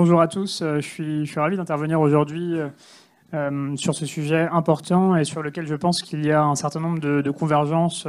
[0.00, 2.54] Bonjour à tous, je suis, je suis ravi d'intervenir aujourd'hui
[3.74, 7.00] sur ce sujet important et sur lequel je pense qu'il y a un certain nombre
[7.00, 8.06] de, convergences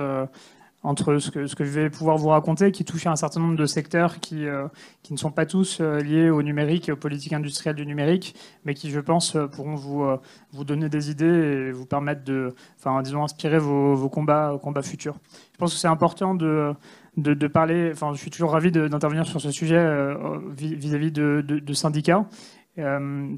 [0.84, 3.66] entre ce que, je vais pouvoir vous raconter, qui touche à un certain nombre de
[3.66, 4.68] secteurs qui, euh,
[5.12, 8.74] ne sont pas tous euh, liés au numérique et aux politiques industrielles du numérique, mais
[8.74, 13.24] qui, je pense, euh, pourront vous, donner des idées et vous permettre de, enfin, disons,
[13.24, 15.18] inspirer vos, combats futurs.
[15.54, 16.74] Je pense que c'est important de,
[17.22, 20.14] de, parler, enfin, je suis toujours ravi d'intervenir sur ce sujet
[20.58, 22.26] vis-à-vis de, syndicats,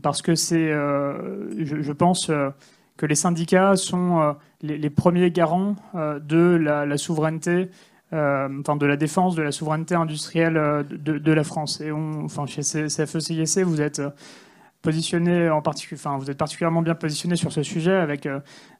[0.01, 2.31] parce que c'est, je, je, pense
[3.01, 7.71] que les syndicats sont euh, les, premiers garants euh, de la, souveraineté,
[8.13, 10.53] euh, enfin de la défense de la souveraineté industrielle
[10.87, 11.81] de, la France.
[11.81, 14.03] Et on, enfin, chez CFE-CIC, vous êtes
[14.83, 18.27] positionné en particulier, enfin, vous êtes particulièrement bien positionné sur ce sujet, avec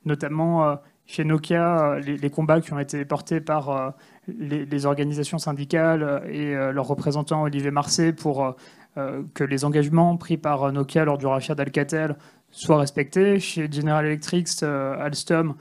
[0.06, 0.78] notamment
[1.08, 3.94] chez Nokia les, combats qui ont été portés par
[4.28, 8.56] les, organisations syndicales et leurs représentants Olivier Marcet pour
[8.96, 12.16] que les engagements pris par Nokia lors du rachat d'Alcatel
[12.52, 13.40] soit respecté.
[13.40, 15.56] Chez General Electric, euh, Alstom,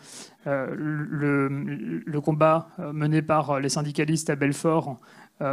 [0.47, 4.98] euh, le, combat euh, mené par les syndicalistes à Belfort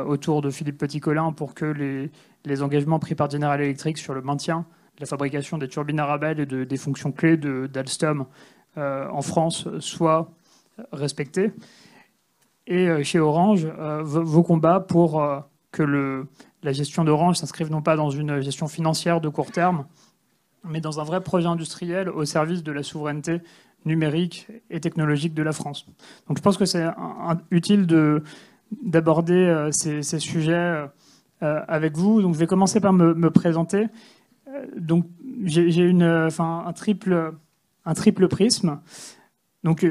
[0.06, 1.64] autour de Philippe Petit-Colin pour que
[2.44, 4.66] les, engagements pris par General Electric sur le maintien
[4.98, 8.26] de la fabrication des turbines Arabelle et de, des fonctions clés d'Alstom
[8.76, 10.30] en France soient
[10.92, 11.54] respectés.
[12.68, 13.66] Et chez Orange,
[14.04, 15.24] vos combats pour
[15.72, 16.28] que le,
[16.64, 19.86] la gestion d'Orange s'inscrive non pas dans une gestion financière de court terme,
[20.64, 23.42] mais dans un vrai projet industriel au service de la souveraineté
[23.86, 25.88] numérique et technologique de la France.
[26.28, 26.86] Donc je pense que c'est
[27.52, 27.88] utile
[28.84, 30.88] d'aborder euh, ces, sujets euh,
[31.68, 32.22] avec vous.
[32.22, 33.88] Donc je vais commencer par me, présenter.
[34.50, 35.06] Euh, donc
[35.44, 37.34] j'ai un triple,
[37.86, 38.82] un triple prisme.
[39.64, 39.86] Donc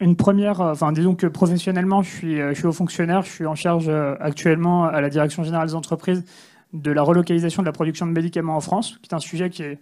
[0.00, 3.54] une première, enfin disons que professionnellement je suis, je suis haut fonctionnaire, je suis en
[3.54, 3.88] charge
[4.20, 6.24] actuellement à la direction générale des entreprises
[6.72, 9.62] de la relocalisation de la production de médicaments en France, qui est un sujet qui
[9.62, 9.78] est,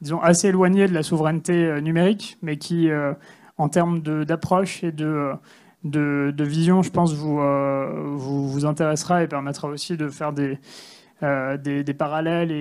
[0.00, 3.12] disons, assez éloigné de la souveraineté euh, numérique, mais qui, euh,
[3.56, 5.32] en termes d'approche et de,
[5.84, 10.58] de, vision, je pense, vous, euh, vous, intéressera et permettra aussi de faire des,
[11.20, 12.52] des, parallèles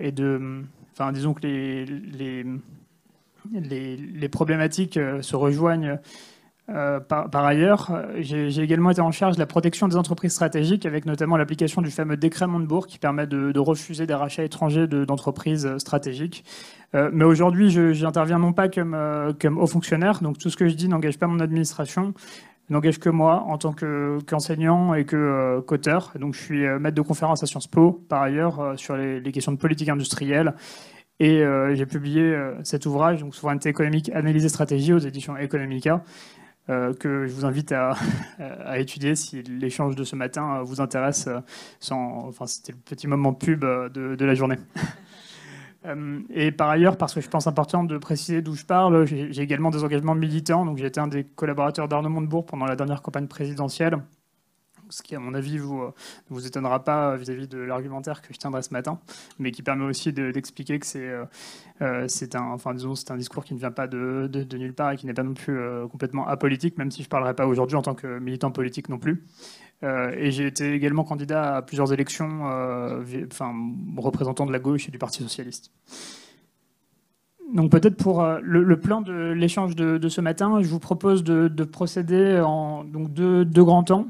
[0.00, 0.62] et, de...
[0.92, 2.44] Enfin, disons que les, les,
[3.52, 5.98] les problématiques se rejoignent
[6.68, 11.06] euh, par, ailleurs, j'ai également été en charge de la protection des entreprises stratégiques, avec
[11.06, 16.44] notamment l'application du fameux décret Montebourg qui permet de, refuser des rachats étrangers d'entreprises stratégiques.
[16.94, 20.74] Euh, mais aujourd'hui, j'interviens non pas comme, euh, haut fonctionnaire, donc tout ce que je
[20.74, 22.14] dis n'engage pas mon administration,
[22.68, 26.12] n'engage que moi en tant qu'enseignant et que qu'auteur.
[26.18, 29.52] donc je suis maître de conférence à Sciences Po, par ailleurs, sur les, les, questions
[29.52, 30.54] de politique industrielle.
[31.20, 31.42] Et
[31.74, 36.02] j'ai publié cet ouvrage, donc Souveraineté économique, analyse et stratégie aux éditions Economica.
[36.68, 37.94] Euh, que je vous invite à,
[38.64, 41.28] à, étudier si l'échange de ce matin vous intéresse.
[41.28, 41.38] Euh,
[41.78, 44.58] sans, enfin, c'était le petit moment pub euh, de, de la journée.
[46.30, 49.70] Et par ailleurs, parce que je pense important de préciser d'où je parle, j'ai également
[49.70, 50.66] des engagements militants.
[50.66, 53.98] Donc, j'ai été un des collaborateurs d'Arnaud Montebourg pendant la dernière campagne présidentielle
[54.90, 55.92] ce qui, à mon avis, vous, euh,
[56.30, 58.98] ne vous étonnera pas vis-à-vis de l'argumentaire que je tiendrai ce matin,
[59.38, 61.24] mais qui permet aussi d'expliquer que c'est euh,
[61.82, 65.06] euh, un, enfin, un discours qui ne vient pas de, de, nulle part et qui
[65.06, 65.58] n'est pas non plus
[65.90, 68.98] complètement apolitique, même si je ne parlerai pas aujourd'hui en tant que militant politique non
[68.98, 69.24] plus.
[69.82, 73.54] et j'ai été également candidat à plusieurs élections, enfin,
[73.96, 75.72] représentant de la gauche et du Parti socialiste.
[77.54, 82.40] Donc peut-être pour le, plan de l'échange de, ce matin, je vous propose de, procéder
[82.40, 84.08] en donc deux, deux, grands temps.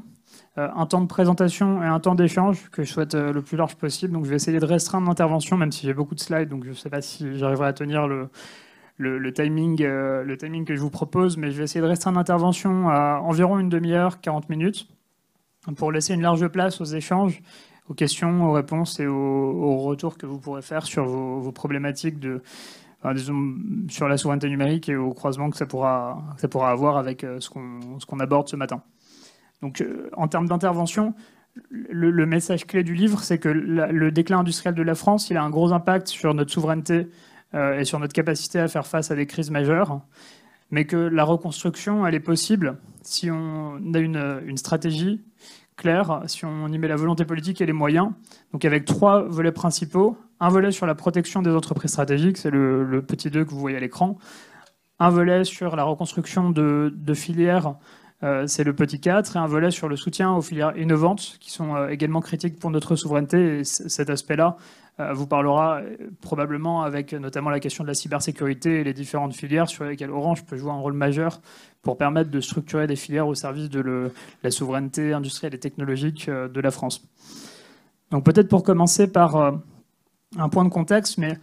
[0.57, 3.57] Euh, un temps de présentation et un temps d'échange que je souhaite euh, le plus
[3.57, 4.13] large possible.
[4.13, 6.69] Donc je vais essayer de restreindre l'intervention, même si j'ai beaucoup de slides, donc je
[6.69, 8.29] ne sais pas si j'arriverai à tenir le,
[9.33, 12.89] timing, euh, le timing que je vous propose, mais je vais essayer de restreindre l'intervention
[12.89, 14.87] à environ une demi-heure, 40 minutes,
[15.75, 17.43] pour laisser une large place aux échanges,
[17.87, 22.41] aux questions, aux réponses et aux, retours que vous pourrez faire sur vos, problématiques de,
[23.89, 27.21] sur la souveraineté numérique et au croisement que ça pourra, que ça pourra avoir avec
[27.39, 28.81] ce qu'on aborde ce matin.
[29.61, 31.13] Donc, euh, en termes d'intervention,
[31.69, 35.43] le, message clé du livre, c'est que le déclin industriel de la France, il a
[35.43, 37.07] un gros impact sur notre souveraineté
[37.53, 40.01] euh, et sur notre capacité à faire face à des crises majeures,
[40.69, 45.23] mais que la reconstruction, elle est possible si on a une, stratégie
[45.77, 48.11] claire, si on y met la volonté politique et les moyens.
[48.51, 50.17] Donc avec trois volets principaux.
[50.41, 53.77] Un volet sur la protection des entreprises stratégiques, c'est le, petit 2 que vous voyez
[53.77, 54.17] à l'écran.
[54.99, 57.75] Un volet sur la reconstruction de, filières
[58.21, 61.75] c'est le petit 4 et un volet sur le soutien aux filières innovantes qui sont
[61.75, 63.59] euh, également critiques pour notre souveraineté.
[63.59, 64.57] Et cet aspect-là
[64.99, 65.81] euh, vous parlera
[66.21, 70.45] probablement avec notamment la question de la cybersécurité et les différentes filières sur lesquelles Orange
[70.45, 71.41] peut jouer un rôle majeur
[71.83, 74.11] pour permettre de structurer des filières au service de
[74.43, 77.07] la souveraineté industrielle et technologique de la France.
[78.09, 79.35] Donc peut-être pour commencer par
[80.37, 81.37] un point de contexte, mais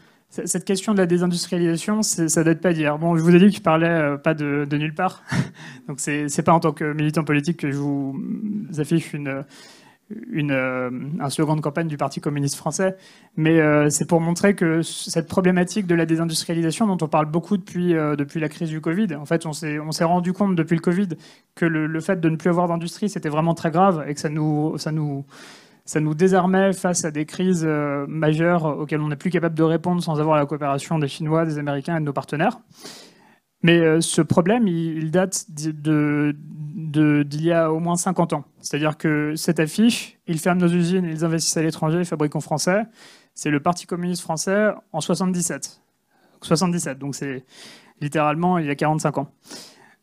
[0.44, 2.98] cette question de la désindustrialisation, ça date pas d'hier.
[2.98, 5.22] Bon, je vous ai dit que je parlais pas de, nulle part,
[5.88, 8.16] donc c'est pas en tant que militant politique que je vous
[8.78, 9.44] affiche une,
[10.30, 10.90] une, euh,
[11.20, 12.96] un slogan de campagne du Parti communiste français,
[13.36, 17.56] mais euh, c'est pour montrer que cette problématique de la désindustrialisation dont on parle beaucoup
[17.56, 21.08] depuis, euh, la crise du Covid, en fait on s'est rendu compte depuis le Covid
[21.54, 24.28] que le, fait de ne plus avoir d'industrie c'était vraiment très grave et que ça,
[24.28, 24.76] nous,
[25.84, 27.64] ça nous désarmait face à des crises
[28.08, 31.58] majeures auxquelles on n'est plus capable de répondre sans avoir la coopération des Chinois, des
[31.58, 32.58] Américains et de nos partenaires.
[33.62, 36.34] Mais ce problème, il, date d'il
[37.44, 38.44] y a au moins 50 ans.
[38.60, 42.40] C'est-à-dire que cette affiche, ils ferment nos usines, ils investissent à l'étranger, ils fabriquent en
[42.40, 42.84] français,
[43.34, 45.80] c'est le Parti communiste français en 77.
[46.42, 47.44] 77, donc c'est
[48.00, 49.28] littéralement il y a 45 ans.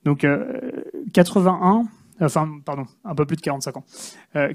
[0.04, 0.26] Donc
[1.14, 1.84] 81, euh,
[2.22, 3.84] enfin pardon, un peu plus de 45 ans.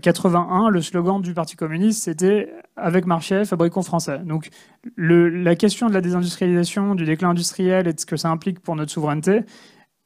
[0.01, 4.19] 81, euh, le slogan du Parti communiste, c'était avec marché, fabriquons français.
[4.19, 4.51] Donc
[4.97, 8.77] la question de la désindustrialisation, du déclin industriel et de ce que ça implique pour
[8.77, 9.41] notre souveraineté,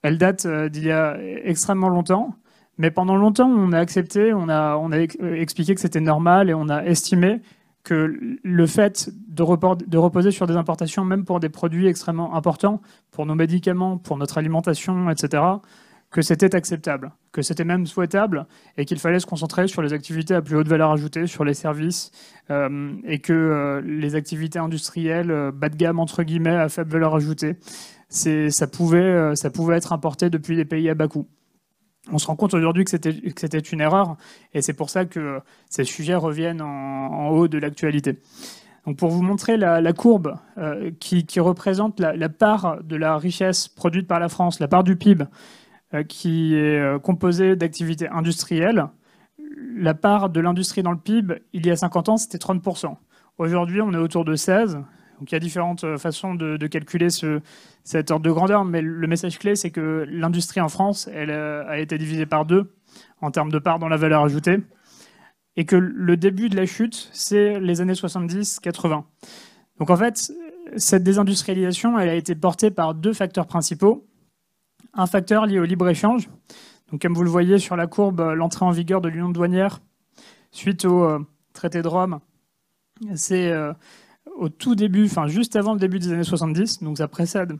[0.03, 2.35] elle date euh, d'il y a extrêmement longtemps,
[2.79, 6.49] mais pendant longtemps, on a accepté, on a, on a euh, expliqué que c'était normal
[6.49, 7.43] et on a estimé
[7.83, 12.81] que le fait de, reposer sur des importations, même pour des produits extrêmement importants,
[13.11, 15.43] pour nos médicaments, pour notre alimentation, etc.,
[16.11, 18.47] que c'était acceptable, que c'était même souhaitable
[18.77, 21.55] et qu'il fallait se concentrer sur les activités à plus haute valeur ajoutée, sur les
[21.55, 22.11] services,
[22.51, 27.57] euh, et que les activités industrielles bas de gamme, entre guillemets, à faible valeur ajoutée,
[28.11, 31.29] ça pouvait, euh, ça pouvait être importé depuis des pays à bas coût.
[32.11, 34.17] On se rend compte aujourd'hui que c'était une erreur,
[34.53, 38.19] et c'est pour ça que ces sujets reviennent en, haut de l'actualité.
[38.87, 44.09] Donc pour vous montrer la, courbe euh, qui, représente la, part de la richesse produite
[44.09, 45.27] par la France, la part du PIB euh,
[46.09, 48.87] qui est composée d'activités industrielles,
[49.77, 52.97] la part de l'industrie dans le PIB, il y a 50 ans, c'était 30%.
[53.39, 54.75] Aujourd'hui, on est autour de 16,
[55.21, 57.41] donc il y a différentes euh, façons de, calculer ce,
[57.85, 61.67] cet ordre de grandeur, mais le message clé, c'est que l'industrie en France, elle euh,
[61.69, 62.73] a été divisée par deux
[63.21, 64.59] en termes de part dans la valeur ajoutée,
[65.57, 69.05] et que le début de la chute, c'est les années 70-80.
[69.79, 70.33] Donc en fait,
[70.77, 74.07] cette désindustrialisation, elle a été portée par deux facteurs principaux.
[74.95, 76.29] Un facteur lié au libre-échange,
[76.91, 79.81] donc comme vous le voyez sur la courbe, l'entrée en vigueur de l'union douanière
[80.51, 81.21] suite au euh,
[81.53, 82.21] traité de Rome,
[83.15, 83.53] c'est
[84.37, 87.55] au tout début, enfin juste avant le début des années 70, donc ça précède,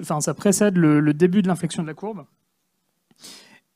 [0.00, 2.24] enfin, ça précède le, début de l'inflexion de la courbe.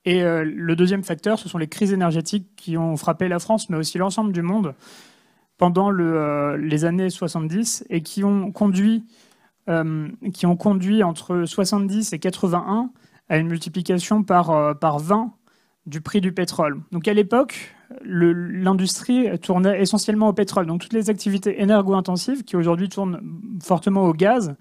[0.05, 3.69] Et euh, le deuxième facteur, ce sont les crises énergétiques qui ont frappé la France,
[3.69, 4.75] mais aussi l'ensemble du monde
[5.58, 9.05] pendant le, euh, les années 70 et qui ont conduit, euh,
[10.32, 12.91] qui ont conduit entre 70 et 81
[13.29, 15.32] à une multiplication par, par 20
[15.88, 16.81] du prix du pétrole.
[16.93, 17.75] Donc à l'époque,
[18.05, 20.67] l'industrie tournait essentiellement au pétrole.
[20.67, 23.20] Donc toutes les activités énergo-intensives qui aujourd'hui tournent
[23.62, 24.55] fortement au gaz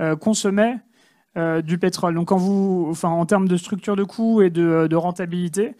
[0.00, 0.78] euh, consommaient
[1.36, 2.14] euh, du pétrole.
[2.14, 5.74] Donc en termes de structure de coûts et de, rentabilité,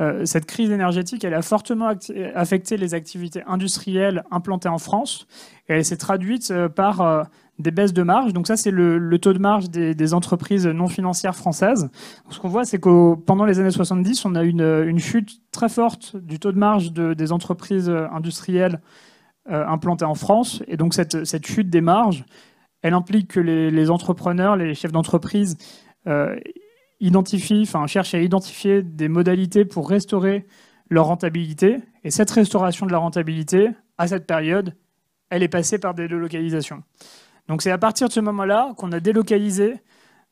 [0.00, 1.92] euh, cette crise énergétique, elle a fortement
[2.34, 5.26] affecté les activités industrielles implantées en France
[5.68, 7.28] et elle s'est traduite par
[7.58, 8.32] des baisses de marge.
[8.32, 11.88] Donc ça, c'est le, taux de marge des, entreprises non financières françaises.
[12.28, 15.68] ce qu'on voit, c'est que pendant les années 70, on a une, une chute très
[15.68, 18.80] forte du taux de marge des entreprises industrielles
[19.50, 20.62] euh, implantées en France.
[20.68, 22.24] Et donc cette, chute des marges,
[22.80, 25.58] elle implique que les, entrepreneurs, les chefs d'entreprise
[26.06, 26.34] euh,
[27.04, 30.46] identifient, enfin à identifier des modalités pour restaurer
[30.90, 31.78] leur rentabilité.
[32.02, 34.74] Et cette restauration de la rentabilité, à cette période,
[35.30, 36.82] elle est passée par des délocalisations.
[37.48, 39.74] Donc c'est à partir de ce moment-là qu'on a délocalisé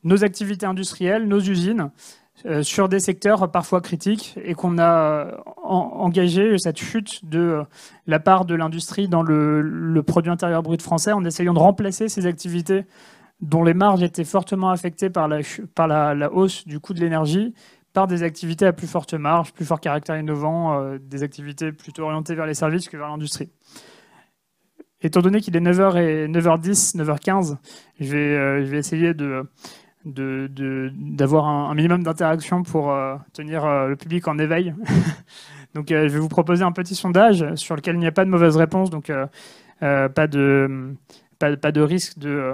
[0.03, 1.91] nos activités industrielles, nos usines,
[2.45, 5.31] euh, sur des secteurs parfois critiques et qu'on a euh,
[5.63, 7.63] engagé cette chute de euh,
[8.07, 12.25] la part de l'industrie dans le, produit intérieur brut français en essayant de remplacer ces
[12.25, 12.85] activités
[13.43, 15.39] dont les marges étaient fortement affectées par la,
[15.75, 17.53] par la, hausse du coût de l'énergie
[17.93, 22.33] par des activités à plus forte marge, plus fort caractère innovant, des activités plutôt orientées
[22.33, 23.51] vers les services que vers l'industrie.
[25.03, 27.57] Étant donné qu'il est 9h et 9h10, 9h15,
[27.99, 29.45] je vais, euh, je vais essayer de
[30.05, 34.73] d'avoir un, minimum d'interaction pour euh, tenir euh, le public en éveil.
[35.75, 38.29] donc je vais vous proposer un petit sondage sur lequel il n'y a pas de
[38.29, 39.11] mauvaise réponse, donc
[39.79, 40.95] pas, de,
[41.39, 42.51] pas, pas, de risque de...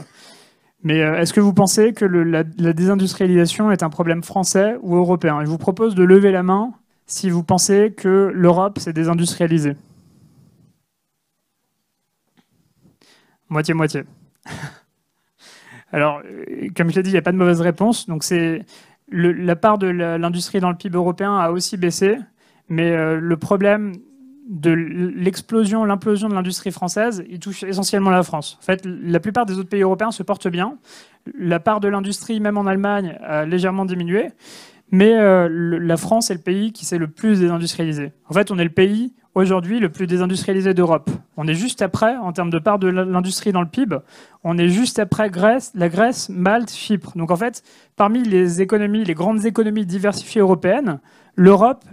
[0.84, 5.44] Mais est-ce que vous pensez que la, la, désindustrialisation est un problème français ou européen?
[5.44, 6.74] Je vous propose de lever la main
[7.06, 9.76] si vous pensez que l'Europe s'est désindustrialisée.
[13.50, 14.04] Moitié-moitié.
[15.92, 18.08] Alors, euh, comme je l'ai dit, il n'y a pas de mauvaise réponse.
[18.08, 18.64] Donc, c'est
[19.12, 22.18] la part de l'industrie dans le PIB européen a aussi baissé,
[22.68, 23.94] mais euh, le problème
[24.50, 28.58] de l'explosion, l'implosion de l'industrie française, il touche essentiellement la France.
[28.60, 30.78] En fait, la plupart des autres pays européens se portent bien.
[31.38, 34.32] La part de l'industrie, même en Allemagne, a légèrement diminué.
[34.92, 35.48] Mais euh,
[35.80, 38.12] la France est le pays qui s'est le plus désindustrialisé.
[38.28, 41.12] En fait, on est le pays aujourd'hui le plus désindustrialisé d'Europe.
[41.38, 43.98] On est juste après, en termes de part de l'industrie dans le PIB,
[44.44, 47.12] on est juste après Grèce, la Grèce, Malte, Chypre.
[47.16, 47.64] Donc en fait,
[47.96, 51.00] parmi les économies, les grandes économies diversifiées européennes,
[51.40, 51.86] l'Europe,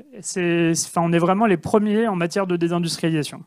[0.96, 3.42] on est vraiment les premiers en matière de désindustrialisation.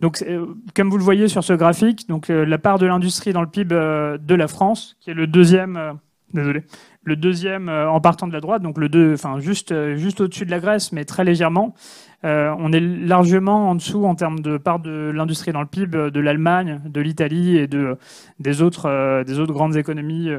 [0.00, 3.32] Donc, euh, comme vous le voyez sur ce graphique, donc, euh, la part de l'industrie
[3.32, 5.98] dans le PIB de la France, qui est le deuxième,
[6.32, 6.64] désolé,
[7.04, 10.20] le deuxième euh, en partant de la droite, donc le deux, enfin juste, euh, juste
[10.20, 11.74] au-dessus de la Grèce, mais très légèrement.
[12.24, 16.10] Euh, on est largement en dessous en termes de part de l'industrie dans le PIB
[16.10, 17.98] de l'Allemagne, de l'Italie et de,
[18.40, 20.30] des, autres, des autres grandes économies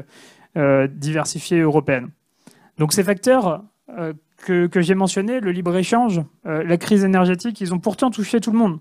[0.90, 2.08] diversifiées européennes.
[2.78, 3.62] Donc ces facteurs
[4.36, 8.78] que, j'ai mentionnés, le libre-échange, la crise énergétique, ils ont pourtant touché tout le monde.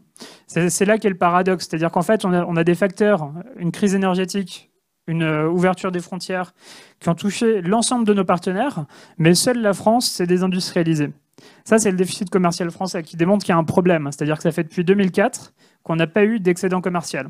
[0.47, 1.67] C'est là qu'est le paradoxe.
[1.67, 4.69] C'est-à-dire qu'en fait, on a, on a, des facteurs, une crise énergétique
[5.07, 6.53] une euh, ouverture des frontières
[6.99, 8.85] qui ont touché l'ensemble de nos partenaires,
[9.17, 11.11] mais seule la France s'est désindustrialisée.
[11.63, 14.09] Ça, c'est le déficit commercial français qui démontre qu'il y a un problème.
[14.11, 17.29] C'est-à-dire que ça fait depuis 2004 qu'on n'a pas eu d'excédent commercial.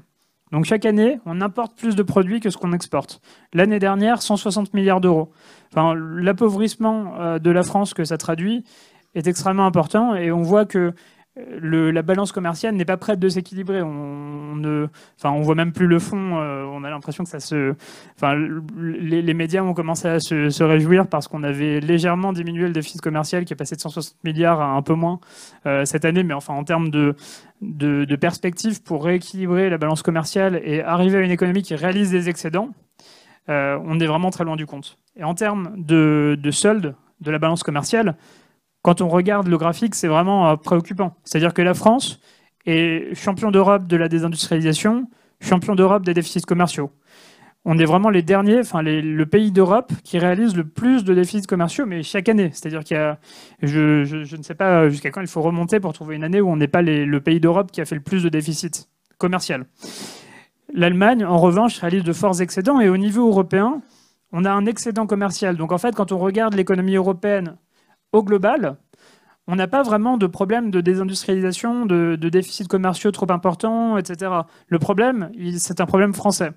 [0.51, 3.19] Donc chaque année, on importe plus de produits que ce qu'on exporte.
[3.53, 5.31] L'année dernière, 160 milliards d'euros.
[5.75, 8.63] L'appauvrissement euh, de la France que ça traduit
[9.15, 10.93] est extrêmement important et on voit que
[11.37, 13.81] la balance commerciale n'est pas prête de s'équilibrer.
[13.81, 14.87] On, ne,
[15.17, 16.37] enfin, on voit même plus le fond.
[16.37, 17.75] Euh, on a l'impression que ça se,
[18.15, 18.35] enfin,
[18.77, 23.43] les, médias ont commencé à se, réjouir parce qu'on avait légèrement diminué le déficit commercial
[23.43, 25.19] qui est passé de 160 milliards à un peu moins
[25.65, 26.23] euh, cette année.
[26.23, 27.15] Mais enfin, en termes de,
[27.61, 32.29] de, perspective pour rééquilibrer la balance commerciale et arriver à une économie qui réalise des
[32.29, 32.69] excédents,
[33.49, 34.97] euh, on est vraiment très loin du compte.
[35.17, 38.15] Et en termes de, de solde de la balance commerciale,
[38.85, 41.15] quand on regarde le graphique, c'est vraiment euh, préoccupant.
[41.23, 42.19] C'est-à-dire que la France
[42.67, 45.09] est champion d'Europe de la désindustrialisation,
[45.41, 46.91] champion d'Europe des déficits commerciaux.
[47.65, 51.47] On est vraiment les derniers, enfin le pays d'Europe qui réalise le plus de déficits
[51.47, 52.51] commerciaux, mais chaque année.
[52.53, 53.17] C'est-à-dire qu'il y a,
[53.63, 56.55] je, ne sais pas jusqu'à quand il faut remonter pour trouver une année où on
[56.55, 58.85] n'est pas le pays d'Europe qui a fait le plus de déficits
[59.17, 59.63] commerciaux.
[60.75, 63.81] L'Allemagne, en revanche, réalise de forts excédents et au niveau européen,
[64.31, 65.57] on a un excédent commercial.
[65.57, 67.55] Donc en fait, quand on regarde l'économie européenne
[68.11, 68.77] au global,
[69.47, 74.31] on n'a pas vraiment de problème de désindustrialisation, de, déficits commerciaux trop importants, etc.
[74.67, 76.51] Le problème, c'est un problème français.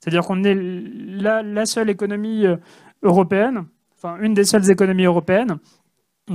[0.00, 2.56] C'est-à-dire qu'on est la, seule économie euh,
[3.02, 3.66] européenne,
[3.96, 5.58] enfin une des seules économies européennes,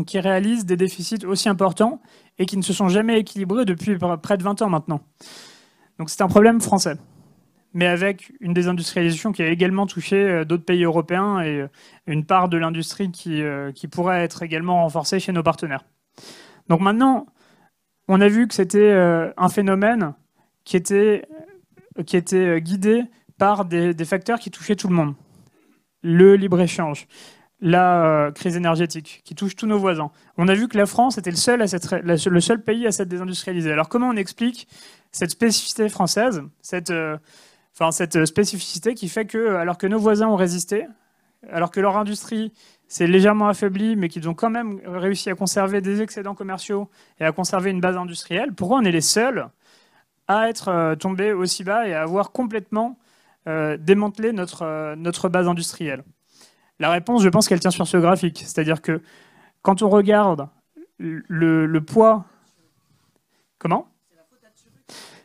[0.06, 2.02] qui réalise des déficits aussi importants
[2.40, 5.02] et qui ne se sont jamais équilibrés depuis près de 20 ans maintenant.
[5.98, 6.98] Donc c'est un problème français
[7.78, 11.68] mais avec une désindustrialisation qui a également touché euh, d'autres pays européens et euh,
[12.08, 15.86] une part de l'industrie qui, euh, qui pourrait être également renforcée chez nos partenaires.
[16.70, 17.28] Donc maintenant,
[18.08, 18.92] on a vu que c'était
[19.38, 20.14] un phénomène
[20.64, 21.26] qui était,
[22.06, 23.04] qui était guidé
[23.38, 25.14] par des, facteurs qui touchaient tout le monde.
[26.02, 27.08] Le libre-échange,
[27.62, 30.10] la crise énergétique qui touche tous nos voisins.
[30.38, 31.64] On a vu que la France était le seul,
[32.04, 33.72] le seul pays à s'être désindustrialisé.
[33.72, 34.68] Alors comment on explique
[35.12, 36.92] cette spécificité française, cette,
[37.80, 40.88] enfin, cette spécificité qui fait que, alors que nos voisins ont résisté,
[41.52, 42.52] alors que leur industrie
[42.88, 47.26] s'est légèrement affaiblie, mais qu'ils ont quand même réussi à conserver des excédents commerciaux et
[47.26, 49.50] à conserver une base industrielle, pourquoi on est les seuls
[50.28, 52.98] à être euh, tombés aussi bas et à avoir complètement
[53.48, 56.04] euh, démantelé notre, euh, notre base industrielle
[56.80, 58.40] La réponse, je pense qu'elle tient sur ce graphique.
[58.40, 59.02] C'est-à-dire que
[59.62, 60.50] quand on regarde
[60.98, 62.26] le, le poids...
[63.60, 63.88] Comment?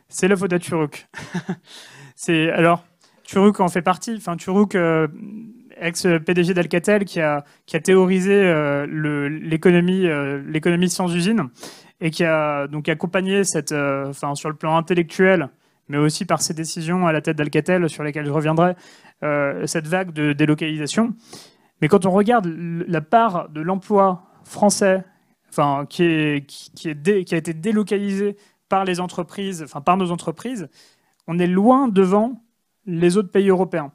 [0.07, 1.07] C'est la faute à Turuk.
[2.25, 2.85] C'est alors
[3.25, 4.15] Turuk en fait partie.
[4.15, 5.09] Enfin, Turuk, euh,
[5.77, 8.85] ex-PDG d'Alcatel, qui a, qui a théorisé euh,
[9.41, 11.49] l'économie, euh, l'économie sans usine
[11.99, 15.49] et qui a donc accompagné cette, enfin, sur le plan intellectuel,
[15.89, 18.75] mais aussi par ses décisions à la tête d'Alcatel, sur lesquelles je reviendrai,
[19.65, 21.13] cette vague de délocalisation.
[21.81, 25.05] Mais quand on regarde la part de l'emploi français,
[25.49, 28.35] enfin, qui, est qui a été délocalisé
[28.67, 30.67] par les entreprises, enfin par nos entreprises,
[31.27, 32.43] on est loin devant
[32.85, 33.91] les autres pays européens.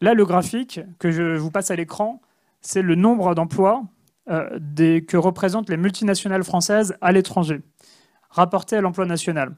[0.00, 2.20] Là, le graphique que je vous passe à l'écran,
[2.60, 3.84] c'est le nombre d'emplois
[4.30, 4.58] euh,
[5.00, 7.60] que représentent les multinationales françaises à l'étranger,
[8.30, 9.56] rapporté à l'emploi national.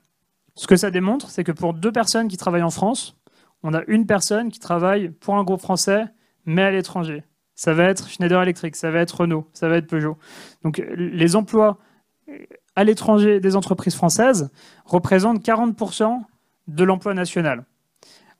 [0.54, 3.16] Ce que ça démontre, c'est que pour deux personnes qui travaillent en France,
[3.62, 6.04] on a une personne qui travaille pour un groupe français,
[6.44, 7.24] mais à l'étranger.
[7.54, 10.16] Ça va être Schneider Electric, ça va être Renault, ça va être Peugeot.
[10.62, 11.78] Donc les emplois
[12.76, 14.50] à l'étranger des entreprises françaises
[14.84, 16.22] représentent 40%
[16.74, 17.64] de l'emploi national.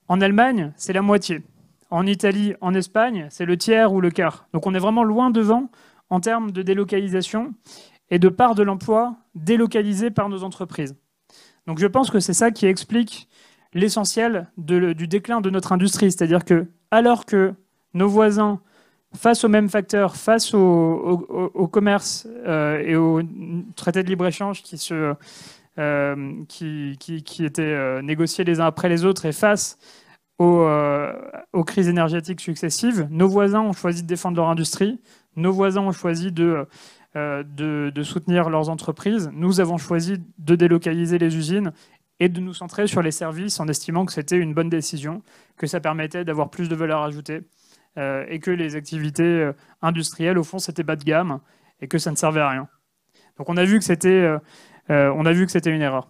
[0.07, 1.41] En Allemagne, c'est la moitié.
[1.89, 4.47] En Italie, en Espagne, c'est le tiers ou le quart.
[4.53, 5.69] Donc on est vraiment loin devant
[6.09, 7.53] en termes de délocalisation
[8.09, 10.95] et de parts de l'emploi délocalisées par nos entreprises.
[11.67, 13.27] Donc je pense que c'est ça qui explique
[13.73, 16.11] l'essentiel du déclin de notre industrie.
[16.11, 17.53] C'est-à-dire que alors que
[17.93, 18.59] nos voisins,
[19.13, 23.21] face aux mêmes facteurs, face au, commerce euh, et au
[23.75, 24.77] traité de libre-échange qui,
[25.77, 26.97] euh, qui,
[27.39, 29.77] étaient euh, négociés les uns après les autres et face
[30.37, 30.67] aux,
[31.53, 34.99] aux, crises énergétiques successives, nos voisins ont choisi de défendre leur industrie,
[35.35, 36.65] nos voisins ont choisi de,
[38.01, 41.73] soutenir leurs entreprises, nous avons choisi de délocaliser les usines
[42.19, 45.21] et de nous centrer sur les services en estimant que c'était une bonne décision,
[45.57, 47.41] que ça permettait d'avoir plus de valeur ajoutée
[47.97, 51.41] euh, et que les activités euh, industrielles, au fond, c'était bas de gamme
[51.81, 52.69] et que ça ne servait à rien.
[53.37, 54.37] Donc on a vu que c'était euh,
[54.91, 56.09] on a vu que c'était une erreur.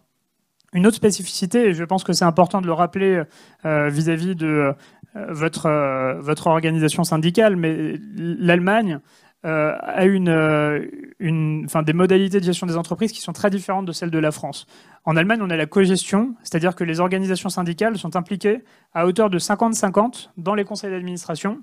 [0.74, 3.24] Une autre spécificité, et je pense que c'est important de le rappeler
[3.64, 4.74] vis-à-vis de
[5.16, 9.00] votre, votre organisation syndicale, mais l'Allemagne
[9.44, 14.20] a une, des modalités de gestion des entreprises qui sont très différentes de celles de
[14.20, 14.68] la France.
[15.04, 19.30] En Allemagne, on a la cogestion, c'est-à-dire que les organisations syndicales sont impliquées à hauteur
[19.30, 21.62] de 50-50 dans les conseils d'administration,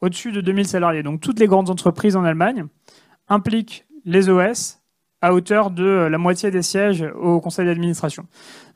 [0.00, 1.02] au-dessus de 2000 salariés.
[1.02, 2.66] Donc toutes les grandes entreprises en Allemagne
[3.28, 4.81] impliquent les OS
[5.22, 8.26] à hauteur de la moitié des sièges au conseil d'administration.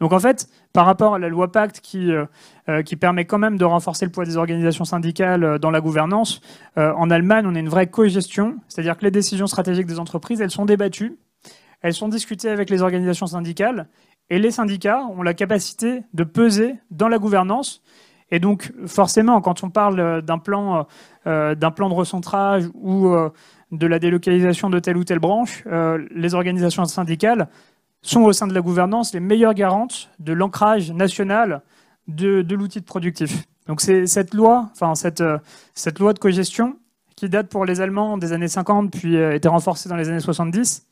[0.00, 2.24] Donc en fait, par rapport à la loi Pacte qui, euh,
[2.68, 5.80] euh, qui permet quand même de renforcer le poids des organisations syndicales euh, dans la
[5.80, 6.40] gouvernance,
[6.76, 10.50] en Allemagne, on a une vraie cogestion, c'est-à-dire que les décisions stratégiques des entreprises, elles
[10.50, 11.16] sont débattues
[11.82, 13.88] elles sont discutées avec les organisations syndicales
[14.28, 17.82] et les syndicats ont la capacité de peser dans la gouvernance.
[18.30, 20.86] Et donc, forcément, quand on parle d'un plan,
[21.26, 23.30] euh, plan de recentrage ou euh,
[23.72, 27.48] de la délocalisation de telle ou telle branche, euh, les organisations syndicales
[28.02, 31.62] sont au sein de la gouvernance les meilleures garantes de l'ancrage national
[32.06, 33.44] de, l'outil productif.
[33.66, 35.24] Donc c'est cette loi, enfin cette,
[35.74, 36.76] cette loi de cogestion
[37.16, 40.20] qui date pour les Allemands des années 50 puis a été renforcée dans les années
[40.20, 40.86] 70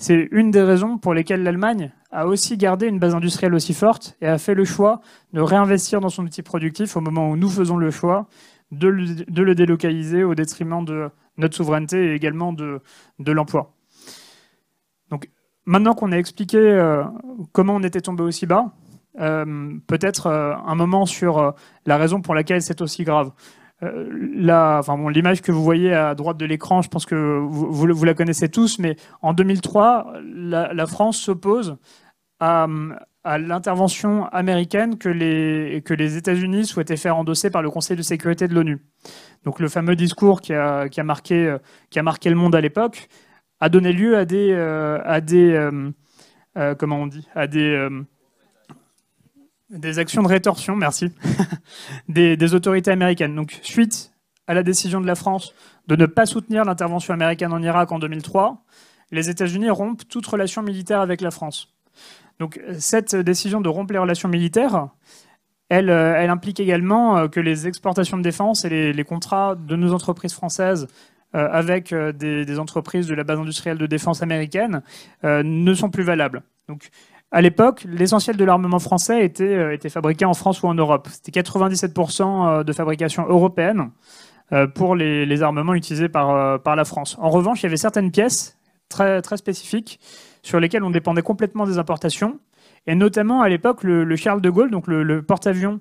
[0.00, 4.16] c'est une des raisons pour lesquelles l'Allemagne a aussi gardé une base industrielle aussi forte
[4.20, 5.00] et a fait le choix
[5.32, 8.28] de réinvestir dans son outil productif au moment où nous faisons le choix
[8.70, 12.80] de le, délocaliser au détriment de notre souveraineté et également de,
[13.18, 13.74] l'emploi.
[15.10, 15.30] Donc
[15.64, 17.04] maintenant qu'on a expliqué euh,
[17.52, 18.74] comment on était tombé aussi bas,
[19.20, 21.54] euh, peut-être euh, un moment sur
[21.86, 23.32] la raison pour laquelle c'est aussi grave.
[23.82, 28.14] Euh, enfin l'image que vous voyez à droite de l'écran, je pense que vous, la
[28.14, 31.76] connaissez tous, mais en 2003, la, France s'oppose
[32.40, 32.66] à,
[33.36, 38.48] l'intervention américaine que les, que les États-Unis souhaitaient faire endosser par le Conseil de sécurité
[38.48, 38.78] de l'ONU.
[39.44, 41.56] Donc le fameux discours qui a, qui a, marqué,
[41.90, 43.08] qui a marqué le monde à l'époque
[43.60, 45.52] a donné lieu à des, euh, à des
[46.56, 47.88] euh, comment on dit, à des
[49.70, 51.12] des actions de rétorsion, merci,
[52.08, 53.34] des, autorités américaines.
[53.34, 54.12] Donc, suite
[54.46, 55.54] à la décision de la France
[55.88, 58.64] de ne pas soutenir l'intervention américaine en Irak en 2003,
[59.10, 61.74] les États-Unis rompent toute relation militaire avec la France.
[62.40, 64.88] Donc, cette décision de rompre les relations militaires,
[65.68, 69.92] elle, euh, implique également euh, que les exportations de défense et les, contrats de nos
[69.92, 70.86] entreprises françaises
[71.34, 74.82] euh, avec des, entreprises de la base industrielle de défense américaine
[75.22, 76.42] ne sont plus valables.
[76.68, 76.90] Donc,
[77.30, 81.08] à l'époque, l'essentiel de l'armement français était, euh, fabriqué en France ou en Europe.
[81.10, 83.90] C'était 97% euh, de fabrication européenne
[84.52, 87.16] euh, pour les, armements utilisés par, la France.
[87.20, 88.56] En revanche, il y avait certaines pièces
[88.88, 90.00] très spécifiques
[90.48, 92.40] sur lesquelles on dépendait complètement des importations.
[92.86, 95.80] Et notamment à l'époque, le, Charles de Gaulle, donc le, porte-avions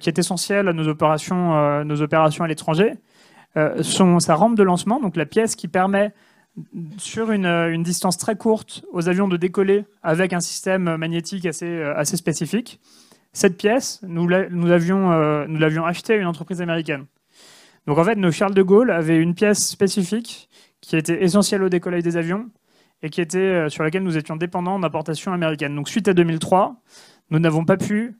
[0.00, 2.94] qui est essentiel à nos opérations, nos opérations à l'étranger,
[3.54, 6.12] sa rampe de lancement, donc la pièce qui permet
[6.98, 11.96] sur une, distance très courte aux avions de décoller avec un système magnétique assez, euh,
[11.96, 12.80] assez spécifique.
[13.32, 17.04] Cette pièce, nous l'avions euh, nous achetée à une entreprise américaine.
[17.86, 20.48] Donc en fait, nos Charles de Gaulle avaient une pièce spécifique
[20.80, 22.48] qui était essentielle au décollage des avions
[23.06, 25.74] et qui était, euh, sur laquelle nous étions dépendants d'importations américaines.
[25.74, 26.76] Donc suite à 2003,
[27.30, 28.16] nous n'avons pas pu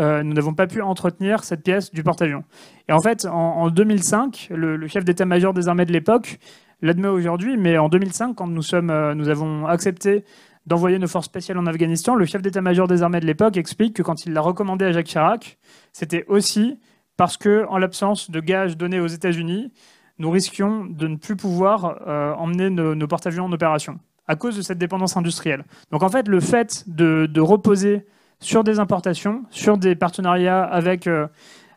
[0.00, 2.44] nous n'avons pas pu entretenir cette pièce du porte-avions.
[2.88, 6.38] Et en fait, en, 2005, le chef d'état-major des armées de l'époque
[6.82, 10.24] l'admet aujourd'hui, mais en 2005, quand nous, sommes, euh, nous avons accepté
[10.66, 14.02] d'envoyer nos forces spéciales en Afghanistan, le chef d'état-major des armées de l'époque explique que
[14.02, 15.58] quand il l'a recommandé à Jacques Chirac,
[15.92, 16.78] c'était aussi
[17.16, 19.72] parce que, en l'absence de gages donnés aux États-Unis,
[20.18, 24.62] nous risquions de ne plus pouvoir euh, emmener nos, porte-avions en opération à cause de
[24.62, 25.64] cette dépendance industrielle.
[25.90, 28.06] Donc en fait, le fait de, reposer
[28.40, 31.26] sur des importations, sur des partenariats avec, euh,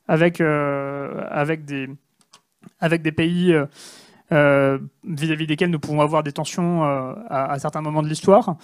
[0.08, 0.38] avec,
[1.66, 1.88] des,
[3.12, 3.56] pays
[4.32, 8.56] euh, vis-à-vis desquels nous pouvons avoir des tensions euh, à, certains moments de l'histoire,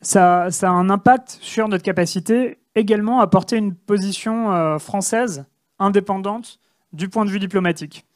[0.00, 5.44] ça, a un impact sur notre capacité également à porter une position euh, française
[5.78, 6.60] indépendante
[6.92, 8.06] du point de vue diplomatique.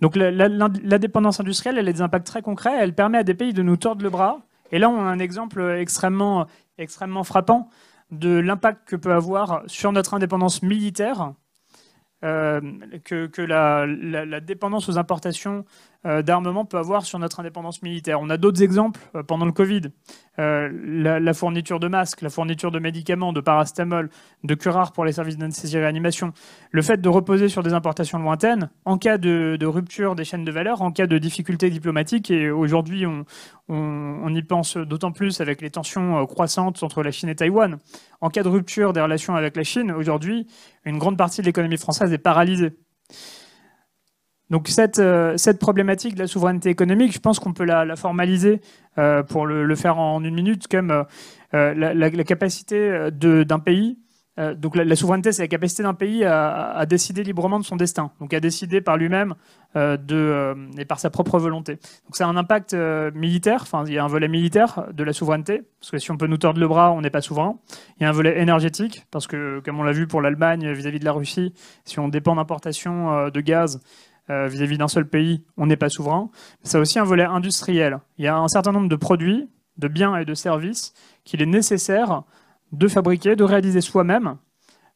[0.00, 0.98] Donc la,
[1.40, 2.74] industrielle, elle a des impacts très concrets.
[2.78, 4.40] Elle permet à des pays de nous tordre le bras
[4.72, 6.46] Et là, on a un exemple extrêmement,
[7.24, 7.70] frappant
[8.10, 11.32] de l'impact que peut avoir sur notre indépendance militaire
[12.24, 12.60] euh,
[13.04, 15.64] que, la, dépendance aux importations
[16.22, 18.20] d'armement peut avoir sur notre indépendance militaire.
[18.20, 19.82] On a d'autres exemples euh, pendant le Covid.
[20.38, 24.10] La, fourniture de masques, la fourniture de médicaments, de parastamol,
[24.44, 26.34] de curare pour les services d'anesthésie et réanimation.
[26.72, 30.52] Le fait de reposer sur des importations lointaines, en cas de, rupture des chaînes de
[30.52, 35.70] valeur, en cas de difficultés diplomatiques, et aujourd'hui on, y pense d'autant plus avec les
[35.70, 37.78] tensions croissantes entre la Chine et Taïwan.
[38.20, 40.46] En cas de rupture des relations avec la Chine, aujourd'hui,
[40.84, 42.72] une grande partie de l'économie française est paralysée.
[44.50, 48.60] Donc cette, euh, cette, problématique de la souveraineté économique, je pense qu'on peut la, formaliser
[48.98, 50.90] euh, pour le, faire en une minute comme
[51.54, 53.98] euh, la, la, capacité d'un pays
[54.58, 58.34] donc la, souveraineté, c'est la capacité d'un pays à, décider librement de son destin, donc
[58.34, 59.34] à décider par lui-même
[59.74, 61.76] et par sa propre volonté.
[61.76, 62.76] Donc c'est un impact
[63.14, 66.18] militaire, enfin il y a un volet militaire de la souveraineté, parce que si on
[66.18, 67.56] peut nous tordre le bras, on n'est pas souverain.
[67.98, 70.98] Il y a un volet énergétique, parce que comme on l'a vu pour l'Allemagne vis-à-vis
[70.98, 71.54] de la Russie,
[71.86, 73.80] si on dépend d'importation de gaz
[74.28, 76.30] vis-à-vis d'un seul pays, on n'est pas souverain.
[76.62, 78.00] C'est aussi un volet industriel.
[78.18, 81.46] Il y a un certain nombre de produits, de biens et de services qu'il est
[81.46, 82.22] nécessaire
[82.72, 84.36] de fabriquer, de réaliser soi-même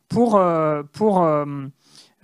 [0.08, 1.44] pour, euh, pour, euh,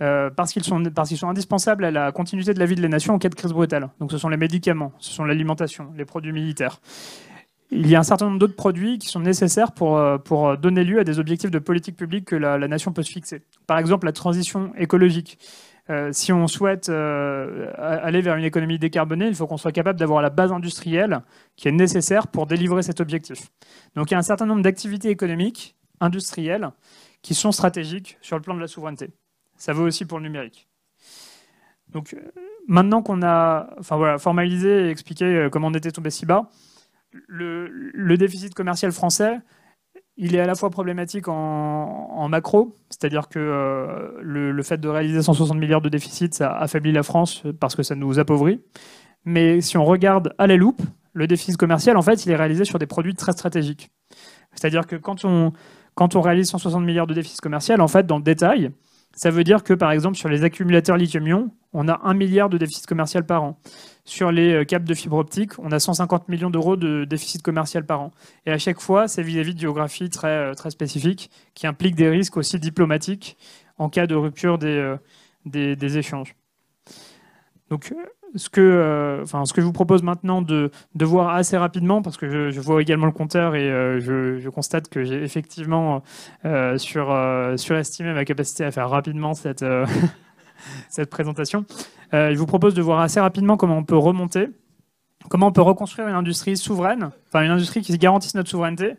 [0.01, 2.81] euh, parce qu'ils sont, parce qu'ils sont indispensables à la continuité de la vie de
[2.81, 3.89] la nation en cas de crise brutale.
[3.99, 6.79] Donc ce sont les médicaments, ce sont l'alimentation, les produits militaires.
[7.69, 10.99] Il y a un certain nombre d'autres produits qui sont nécessaires pour, pour donner lieu
[10.99, 13.41] à des objectifs de politique publique que la, nation peut se fixer.
[13.65, 15.37] Par exemple, la transition écologique.
[16.11, 20.29] Si on souhaite aller vers une économie décarbonée, il faut qu'on soit capable d'avoir la
[20.29, 21.21] base industrielle
[21.55, 23.49] qui est nécessaire pour délivrer cet objectif.
[23.95, 26.71] Donc il y a un certain nombre d'activités économiques, industrielles,
[27.21, 29.09] qui sont stratégiques sur le plan de la souveraineté.
[29.57, 30.67] Ça vaut aussi pour le numérique.
[31.89, 32.19] Donc euh,
[32.67, 36.49] maintenant qu'on a enfin, voilà, formalisé et expliqué euh, comment on était tombé si bas,
[37.27, 39.39] le, déficit commercial français,
[40.17, 44.89] il est à la fois problématique en, macro, c'est-à-dire que euh, le, le, fait de
[44.89, 48.59] réaliser 160 milliards de déficit, ça affaiblit la France parce que ça nous appauvrit.
[49.23, 50.81] Mais si on regarde à la loupe,
[51.13, 53.89] le déficit commercial, en fait, il est réalisé sur des produits très stratégiques.
[54.53, 55.53] C'est-à-dire que quand on,
[55.95, 58.71] quand on réalise 160 milliards de déficit commercial, en fait, dans le détail,
[59.17, 62.59] ça veut dire que, par exemple, sur les accumulateurs lithium-ion, on a 1 milliard de
[62.59, 63.59] déficit commercial par an.
[64.05, 67.83] Sur les euh, câbles de fibre optique, on a 150 millions d'euros de déficit commercial
[67.83, 68.11] par an.
[68.45, 72.09] Et à chaque fois, c'est vis-à-vis de géographie très, euh, très spécifique, qui implique des
[72.09, 73.37] risques aussi diplomatiques
[73.79, 74.97] en cas de rupture des, euh,
[75.45, 76.35] des, des échanges.
[77.71, 77.91] Donc,
[78.35, 82.17] ce que, euh, ce que je vous propose maintenant de, de voir assez rapidement, parce
[82.17, 86.03] que je, vois également le compteur et euh, je, constate que j'ai effectivement
[86.45, 87.15] euh, sur,
[87.57, 89.65] surestimé ma capacité à faire rapidement cette,
[90.89, 91.65] cette présentation.
[92.11, 94.49] je vous propose de voir assez rapidement comment on peut remonter,
[95.29, 98.95] comment on peut reconstruire une industrie souveraine, enfin une industrie qui garantisse notre souveraineté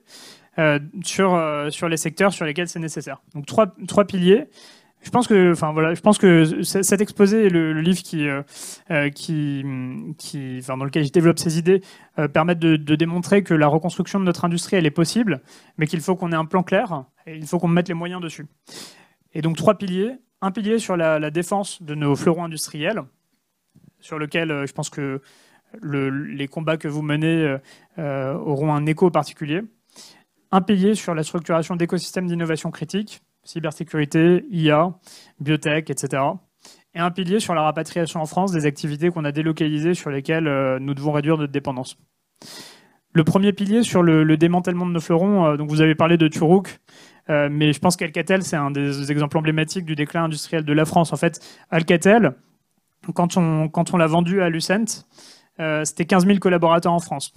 [1.04, 3.20] sur, sur les secteurs sur lesquels c'est nécessaire.
[3.34, 4.48] Donc trois, trois piliers.
[5.02, 8.42] Je pense que, cet exposé et le, livre qui, euh,
[8.90, 9.10] euh,
[10.66, 11.82] dans lequel je développe ces idées
[12.18, 15.40] euh, permettent de, démontrer que la reconstruction de notre industrie est possible,
[15.76, 18.20] mais qu'il faut qu'on ait un plan clair et il faut qu'on mette les moyens
[18.20, 18.46] dessus.
[19.34, 23.02] Et donc trois piliers, un pilier sur la, défense de nos fleurons industriels,
[24.00, 25.20] sur lequel je pense que
[25.82, 27.56] les combats que vous menez
[27.96, 29.62] auront un écho particulier.
[30.50, 34.92] Un pilier sur la structuration d'écosystèmes d'innovation critique cybersécurité, IA,
[35.40, 36.22] biotech, etc.
[36.94, 40.46] Et un pilier sur la rapatriation en France des activités qu'on a délocalisées sur lesquelles
[40.46, 41.96] euh, nous devons réduire notre dépendance.
[43.14, 46.28] Le premier pilier sur le, démantèlement de nos fleurons, euh, donc vous avez parlé de
[46.28, 46.78] Turuk,
[47.30, 50.84] euh, mais je pense qu'Alcatel, c'est un des exemples emblématiques du déclin industriel de la
[50.84, 51.14] France.
[51.14, 52.34] En fait, Alcatel,
[53.14, 55.06] quand on, quand on l'a vendu à Lucent,
[55.84, 57.32] c'était 15 000 collaborateurs en France.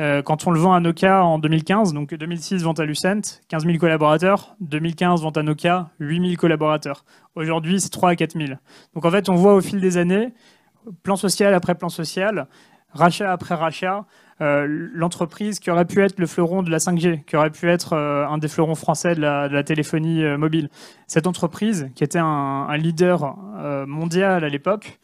[0.00, 3.66] Euh, quand on le vend à Nokia en 2015, donc 2006 vente à Lucent, 15
[3.66, 7.04] 000 collaborateurs, 2015 vente à Nokia, 8 000 collaborateurs.
[7.34, 8.58] Aujourd'hui, c'est 3 à 4 000.
[8.94, 10.32] Donc en fait, on voit au fil des années,
[11.02, 12.46] plan social après plan social,
[12.94, 14.06] rachat après rachat,
[14.40, 18.26] l'entreprise qui aurait pu être le fleuron de la 5G, qui aurait pu être euh,
[18.26, 20.70] un des fleurons français de la, téléphonie mobile.
[21.06, 23.36] Cette entreprise, qui était un leader
[23.86, 24.98] mondial à l'époque,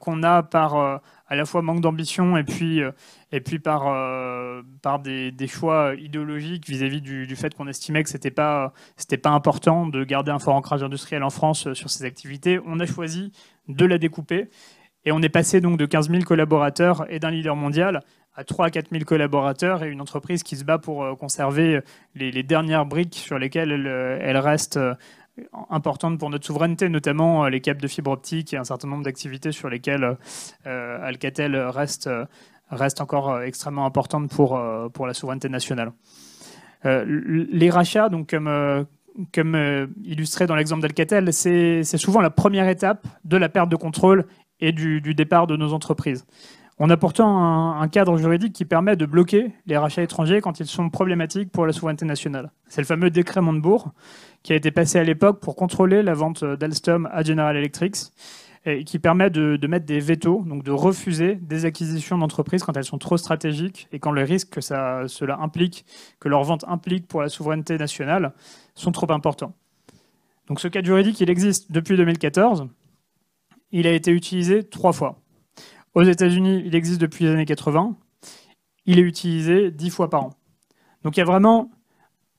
[0.00, 2.92] qu'on a par à la fois manque d'ambition et puis, euh,
[3.32, 8.16] et puis par, euh, par des, choix idéologiques vis-à-vis du, fait qu'on estimait que ce
[8.16, 8.72] n'était pas,
[9.22, 12.60] pas important de garder un fort ancrage industriel en France euh, sur ces activités.
[12.66, 13.32] On a choisi
[13.68, 14.48] de la découper
[15.04, 18.02] et on est passé donc de 15 000 collaborateurs et d'un leader mondial
[18.36, 21.80] à 3 à 4 000 collaborateurs et une entreprise qui se bat pour conserver
[22.14, 24.78] les, dernières briques sur lesquelles elle, elle reste
[25.70, 29.04] importante pour notre souveraineté, notamment euh, les câbles de fibre optique et un certain nombre
[29.04, 30.16] d'activités sur lesquelles
[30.66, 32.08] euh, Alcatel reste,
[32.70, 34.60] reste encore extrêmement importante pour,
[34.92, 35.92] pour la souveraineté nationale.
[36.84, 38.34] les rachats, donc
[39.32, 44.26] comme illustré dans l'exemple d'Alcatel, c'est souvent la première étape de la perte de contrôle
[44.60, 46.26] et du, départ de nos entreprises.
[46.78, 50.66] On a pourtant un, cadre juridique qui permet de bloquer les rachats étrangers quand ils
[50.66, 52.50] sont problématiques pour la souveraineté nationale.
[52.68, 53.92] C'est le fameux décret Montebourg
[54.42, 57.96] qui a été passé à l'époque pour contrôler la vente d'Alstom à General Electric
[58.66, 62.84] et qui permet de, mettre des vétos, donc de refuser des acquisitions d'entreprises quand elles
[62.84, 65.86] sont trop stratégiques et quand le risque que cela implique,
[66.20, 68.34] que leur vente implique pour la souveraineté nationale,
[68.74, 69.54] sont trop importants.
[70.48, 72.68] Donc ce cadre juridique, il existe depuis 2014.
[73.72, 75.20] Il a été utilisé trois fois.
[75.96, 77.96] Aux États-Unis, il existe depuis les années 80.
[78.84, 80.30] Il est utilisé dix fois par an.
[81.02, 81.70] Donc il y a vraiment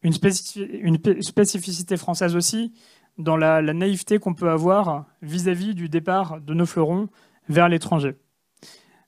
[0.03, 2.71] une, spécificité française aussi
[3.17, 7.09] dans la, naïveté qu'on peut avoir vis-à-vis du départ de nos fleurons
[7.49, 8.13] vers l'étranger.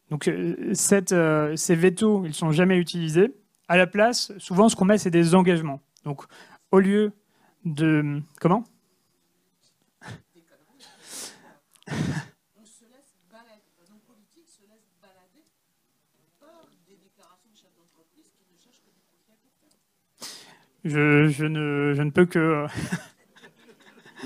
[0.09, 0.73] Donc euh,
[1.11, 3.35] euh, ces vétos, ils ne sont jamais utilisés.
[3.67, 5.79] À la place, souvent, ce qu'on met, c'est des engagements.
[6.05, 6.23] Donc
[6.71, 7.13] au lieu
[7.65, 8.19] de...
[8.41, 8.63] Comment?
[20.85, 22.65] je, ne, peux que...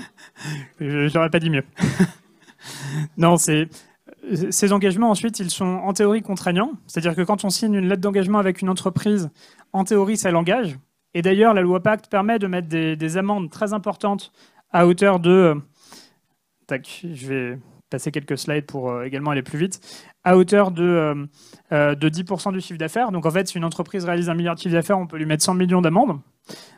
[0.80, 1.64] je n'aurais pas dit mieux.
[3.16, 3.36] non.
[3.36, 6.72] Ces engagements, ensuite, ils sont en théorie contraignants.
[6.86, 9.30] C'est-à-dire que quand on signe une lettre d'engagement avec une entreprise,
[9.72, 10.78] en théorie, ça l'engage.
[11.14, 14.32] Et d'ailleurs, la loi Pacte permet de mettre des, amendes très importantes
[14.70, 15.54] à hauteur de...
[16.66, 17.58] Tac, je vais
[17.94, 19.80] passer quelques slides pour euh, également aller plus vite,
[20.24, 21.26] à hauteur de, euh,
[21.70, 23.12] euh, de 10% du chiffre d'affaires.
[23.12, 25.26] Donc en fait, si une entreprise réalise un milliard de chiffre d'affaires, on peut lui
[25.26, 26.18] mettre 100 millions d'amendes.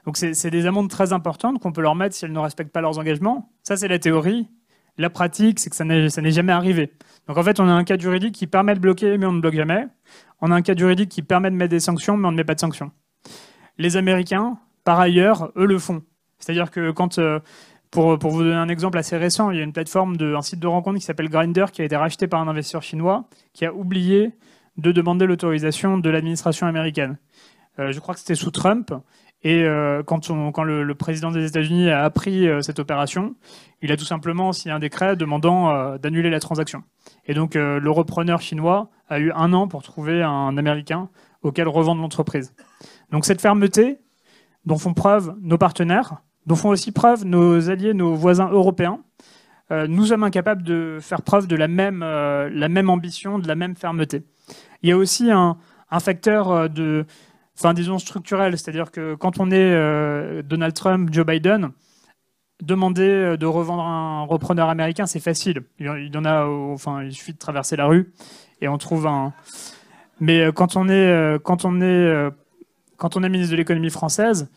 [0.04, 2.82] Donc c'est des amendes très importantes qu'on peut leur mettre si elles ne respectent pas
[2.82, 3.50] leurs engagements.
[3.62, 4.46] Ça, c'est la théorie.
[4.98, 6.92] La pratique, c'est que ça n'est jamais arrivé.
[7.28, 9.40] Donc en fait, on a un cadre juridique qui permet de bloquer, mais on ne
[9.40, 9.86] bloque jamais.
[10.42, 12.44] On a un cadre juridique qui permet de mettre des sanctions, mais on ne met
[12.44, 12.92] pas de sanctions.
[13.78, 16.02] Les Américains, par ailleurs, eux le font.
[16.38, 17.18] C'est-à-dire que quand,
[17.90, 20.60] pour, vous donner un exemple assez récent, il y a une plateforme, de, un site
[20.60, 23.72] de rencontre qui s'appelle Grindr, qui a été racheté par un investisseur chinois, qui a
[23.72, 24.32] oublié
[24.76, 27.18] de demander l'autorisation de l'administration américaine.
[27.78, 28.92] Euh, je crois que c'était sous Trump.
[29.42, 33.36] Et euh, quand, le, président des États-Unis a appris euh, cette opération,
[33.80, 36.82] il a tout simplement signé un décret demandant d'annuler la transaction.
[37.26, 41.10] Et donc le repreneur chinois a eu un an pour trouver un Américain
[41.42, 42.54] auquel revendre l'entreprise.
[43.12, 43.98] Donc cette fermeté
[44.64, 49.00] dont font preuve nos partenaires, dont font aussi preuve nos alliés, nos voisins européens,
[49.70, 53.74] nous sommes incapables de faire preuve de la même, la même ambition, de la même
[53.74, 54.22] fermeté.
[54.82, 55.56] Il y a aussi un
[55.98, 57.04] facteur de
[57.58, 61.70] enfin disons structurel, c'est-à-dire que quand on est euh, Donald Trump, Joe Biden,
[62.62, 65.62] demander euh, de revendre un repreneur américain, c'est facile.
[65.78, 68.12] Il y en a, enfin, il suffit de traverser la rue
[68.60, 69.32] et on trouve un.
[70.20, 72.30] Mais euh, quand on est, quand on est,
[72.96, 74.50] quand on est ministre de l'économie française,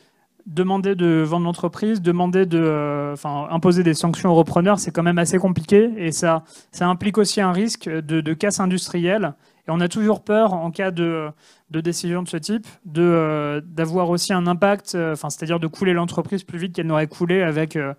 [0.49, 5.19] demander de vendre l'entreprise, demander de, enfin, imposer des sanctions aux repreneurs, c'est quand même
[5.19, 9.35] assez compliqué et ça, ça implique aussi un risque de, casse industrielle.
[9.67, 11.31] Et on a toujours peur en cas de,
[11.69, 12.65] décisions de ce type,
[12.97, 17.07] euh, d'avoir aussi un impact, euh, enfin, c'est-à-dire de couler l'entreprise plus vite qu'elle n'aurait
[17.07, 17.93] coulé avec, euh,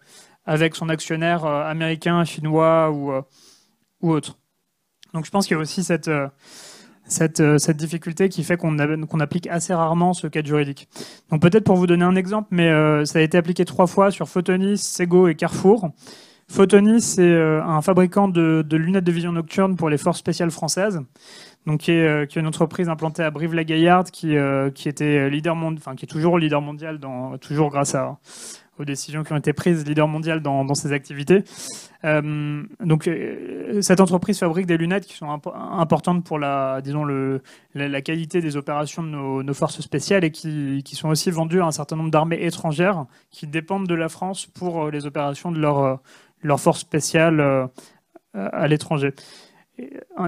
[0.45, 3.13] avec son actionnaire américain, chinois ou,
[4.01, 4.39] ou autre.
[5.15, 6.11] Donc je pense qu'il y a aussi cette,
[7.11, 8.79] cette, cette difficulté qui fait qu'on
[9.21, 10.89] applique assez rarement ce cadre juridique.
[11.31, 12.71] Donc peut-être pour vous donner un exemple, mais
[13.05, 15.91] ça a été appliqué trois fois sur Photonis, Sego et Carrefour.
[16.49, 21.01] Photonis, c'est un fabricant de, lunettes de vision nocturne pour les forces spéciales françaises
[21.67, 25.95] donc qui est, euh, une entreprise implantée à Brive-la-Gaillarde, qui, euh, qui était leader enfin
[25.95, 28.19] qui est toujours leader mondial, dans, toujours grâce à,
[28.81, 31.45] aux décisions qui ont été prises, leader mondial dans, dans ses activités.
[32.05, 33.09] Euh, donc
[33.83, 37.43] cette entreprise fabrique des lunettes qui sont importantes pour la, disons le,
[37.75, 39.09] la, qualité des opérations de
[39.43, 43.47] nos, forces spéciales et qui, sont aussi vendues à un certain nombre d'armées étrangères qui
[43.47, 46.01] dépendent de la France pour les opérations de leurs
[46.43, 47.69] leur forces spéciales
[48.35, 49.13] à l'étranger.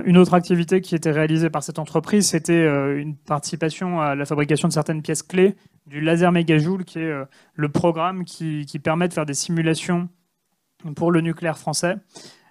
[0.04, 4.24] Une autre activité qui était réalisée par cette entreprise, c'était euh, une participation à la
[4.24, 5.54] fabrication de certaines pièces clés
[5.86, 10.08] du laser mégajoule, qui est euh, le programme qui, permet de faire des simulations
[10.96, 11.96] pour le nucléaire français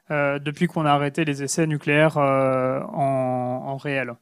[0.10, 4.13] euh, depuis qu'on a arrêté les essais nucléaires en, réel.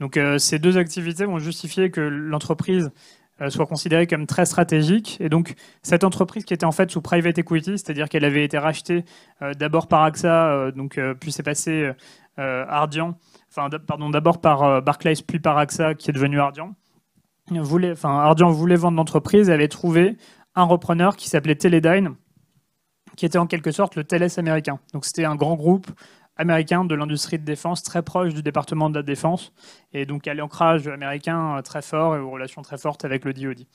[0.00, 2.90] Donc ces deux activités vont justifier que l'entreprise
[3.40, 5.16] euh, soit considérée comme très stratégique.
[5.20, 8.58] Et donc, cette entreprise qui était en fait sous private equity, c'est-à-dire qu'elle avait été
[8.58, 9.04] rachetée
[9.42, 11.90] euh, d'abord par AXA, euh, donc, puis c'est passé
[12.36, 13.16] Ardian,
[13.50, 16.74] enfin, pardon, d'abord par Barclays, puis par AXA, qui est devenu Ardian.
[17.50, 20.16] Voulait, Ardian voulait vendre l'entreprise et avait trouvé
[20.54, 22.14] un repreneur qui s'appelait Teledyne,
[23.16, 24.78] qui était en quelque sorte le Thales américain.
[24.92, 25.86] Donc, c'était un grand groupe
[26.36, 29.52] américain de l'industrie de défense, très proche du département de la défense,
[29.92, 33.66] et donc à l'ancrage américain très fort et aux relations très fortes avec le DoD.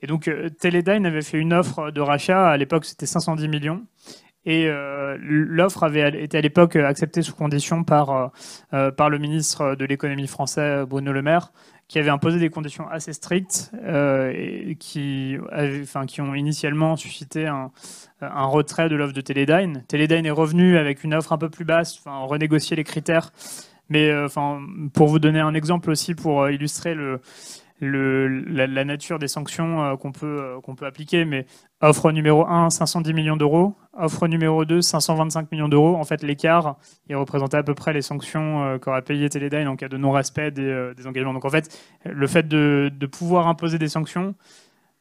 [0.00, 3.84] Et donc Teledyne avait fait une offre de rachat, à l'époque c'était 510 millions,
[4.46, 4.70] et
[5.18, 8.30] l'offre avait été à l'époque acceptée sous condition par,
[8.70, 11.52] par le ministre de l'économie français Bruno Le Maire,
[11.88, 15.36] qui avait imposé des conditions assez strictes euh, et qui,
[15.82, 17.70] enfin, qui ont initialement suscité un,
[18.20, 19.84] un retrait de l'offre de Teledyne.
[19.86, 23.32] Teledyne est revenu avec une offre un peu plus basse, enfin, renégocier les critères.
[23.88, 24.60] Mais euh, enfin,
[24.94, 27.20] pour vous donner un exemple aussi, pour euh, illustrer le,
[27.80, 31.24] la, nature des sanctions euh, qu'on peut, euh, qu'on peut appliquer.
[31.24, 31.46] Mais
[31.80, 33.74] offre numéro 1, 510 millions d'euros.
[33.92, 35.96] Offre numéro 2, 525 millions d'euros.
[35.96, 36.76] En fait, l'écart,
[37.08, 40.50] il représentait à peu près les sanctions euh, qu'aurait payé Teledyne en cas de non-respect
[40.50, 41.34] des, engagements.
[41.34, 44.34] Donc en fait, le fait de, de, pouvoir imposer des sanctions,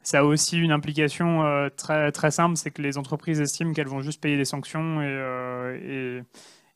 [0.01, 1.43] ça a aussi une implication
[1.75, 6.21] très, très simple, c'est que les entreprises estiment qu'elles vont juste payer des sanctions et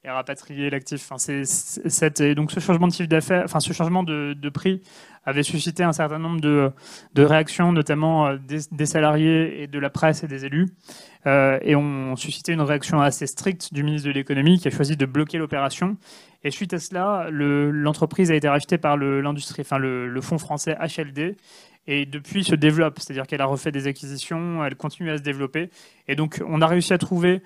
[0.03, 1.05] et rapatrier l'actif.
[1.09, 4.81] Enfin, c'est, donc ce changement de chiffre d'affaires, enfin ce changement de, prix
[5.25, 6.71] avait suscité un certain nombre de,
[7.23, 10.69] réactions, notamment euh, des, salariés et de la presse et des élus,
[11.27, 14.95] euh, et ont suscité une réaction assez stricte du ministre de l'économie qui a choisi
[14.95, 15.97] de bloquer l'opération.
[16.43, 20.77] Et suite à cela, l'entreprise a été rachetée par l'industrie, enfin le, le fonds français
[20.79, 21.35] HLD,
[21.85, 25.69] et depuis se développe, c'est-à-dire qu'elle a refait des acquisitions, elle continue à se développer,
[26.07, 27.41] et donc on a réussi à trouver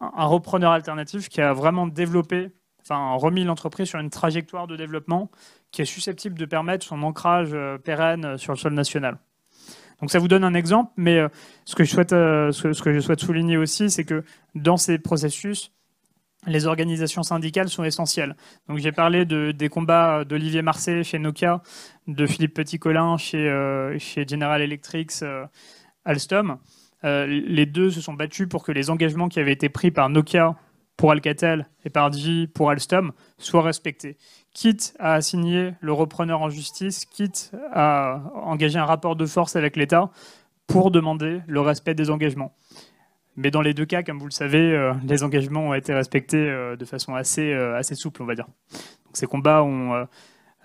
[0.00, 2.50] un repreneur alternatif qui a vraiment développé,
[2.82, 5.30] enfin remis l'entreprise sur une trajectoire de développement
[5.70, 9.18] qui est susceptible de permettre son ancrage euh, pérenne sur le sol national.
[10.00, 11.28] Donc ça vous donne un exemple, mais euh,
[11.66, 15.72] ce que je souhaite, euh, souligner aussi, c'est que dans ces processus,
[16.46, 18.34] les organisations syndicales sont essentielles.
[18.66, 21.62] Donc j'ai parlé de, des combats d'Olivier Marseille chez Nokia,
[22.06, 25.12] de Philippe Petit-Colin chez General Electric,
[26.06, 26.58] Alstom.
[27.04, 30.08] Euh, les deux se sont battus pour que les engagements qui avaient été pris par
[30.08, 30.56] Nokia
[30.96, 34.18] pour Alcatel et par Digi pour Alstom soient respectés.
[34.52, 39.76] Quitte à assigner le repreneur en justice, quitte à engager un rapport de force avec
[39.76, 40.10] l'État
[40.66, 42.54] pour demander le respect des engagements.
[43.36, 46.50] Mais dans les deux cas, comme vous le savez, euh, les engagements ont été respectés
[46.50, 48.46] euh, de façon assez, assez souple, on va dire.
[49.06, 50.06] Donc ces combats ont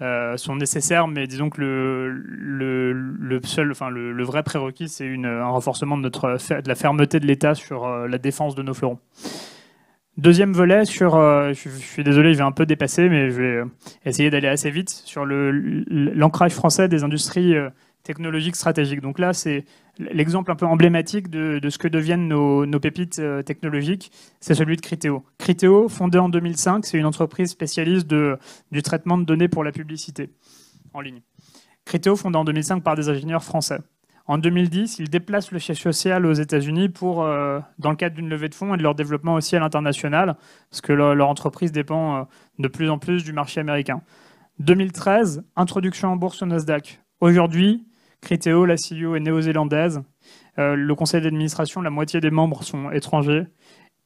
[0.02, 5.46] euh, sont nécessaires, mais disons que le, le, seul, enfin le, vrai prérequis, c'est un
[5.46, 9.00] renforcement de, notre, de la fermeté de l'État sur euh, la défense de nos fleurons.
[10.18, 13.64] Deuxième volet sur, euh, je, suis désolé, il vais un peu dépasser, mais je vais
[14.06, 17.54] essayer d'aller assez vite sur l'ancrage français des industries
[18.04, 19.02] technologiques stratégiques.
[19.02, 19.64] Donc là, c'est
[19.98, 24.82] l'exemple un peu emblématique de, ce que deviennent nos, pépites euh, technologiques, c'est celui de
[24.82, 25.24] Criteo.
[25.38, 30.30] Criteo, fondé en 2005, c'est une entreprise spécialiste du traitement de données pour la publicité
[30.94, 31.22] en ligne.
[31.86, 33.80] Criteo, fondé en 2005 par des ingénieurs français.
[34.28, 38.28] En 2010, ils déplacent le siège social aux États-Unis pour, euh, dans le cadre d'une
[38.28, 40.36] levée de fonds et de leur développement aussi à l'international,
[40.72, 42.24] parce que leur, leur entreprise dépend euh,
[42.58, 44.02] de plus en plus du marché américain.
[44.60, 47.02] 2013, introduction en bourse au Nasdaq.
[47.22, 47.86] Aujourd'hui,
[48.26, 50.02] Criteo, la CEO est néo-zélandaise.
[50.58, 53.46] Euh, le conseil d'administration, la moitié des membres sont étrangers.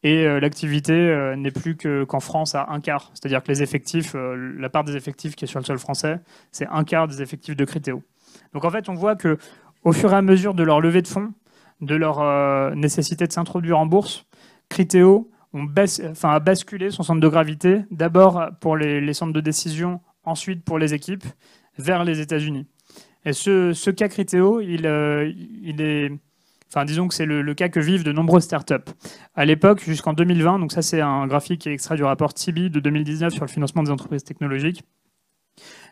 [0.04, 3.12] Et euh, l'activité euh, n'est plus qu'en France à un quart.
[3.14, 6.20] C'est-à-dire que les effectifs, la part des effectifs qui est sur le sol français,
[6.52, 8.04] c'est un quart des effectifs de Criteo.
[8.54, 9.38] Donc en fait, on voit que
[9.84, 11.34] au fur et à mesure de leur levée de fonds,
[11.80, 14.26] de leur nécessité de s'introduire en bourse,
[14.68, 15.32] Criteo
[16.24, 20.78] a basculé son centre de gravité, d'abord pour les, les centres de décision, ensuite pour
[20.78, 21.24] les équipes,
[21.78, 22.68] vers les États-Unis.
[23.26, 26.12] Et ce, cas Criteo, il, euh, il est,
[26.70, 28.76] enfin disons que c'est le, cas que vivent de nombreuses startups.
[29.36, 32.70] À l'époque, jusqu'en 2020, donc ça c'est un graphique qui est extrait du rapport TIBI
[32.70, 34.84] de 2019 sur le financement des entreprises technologiques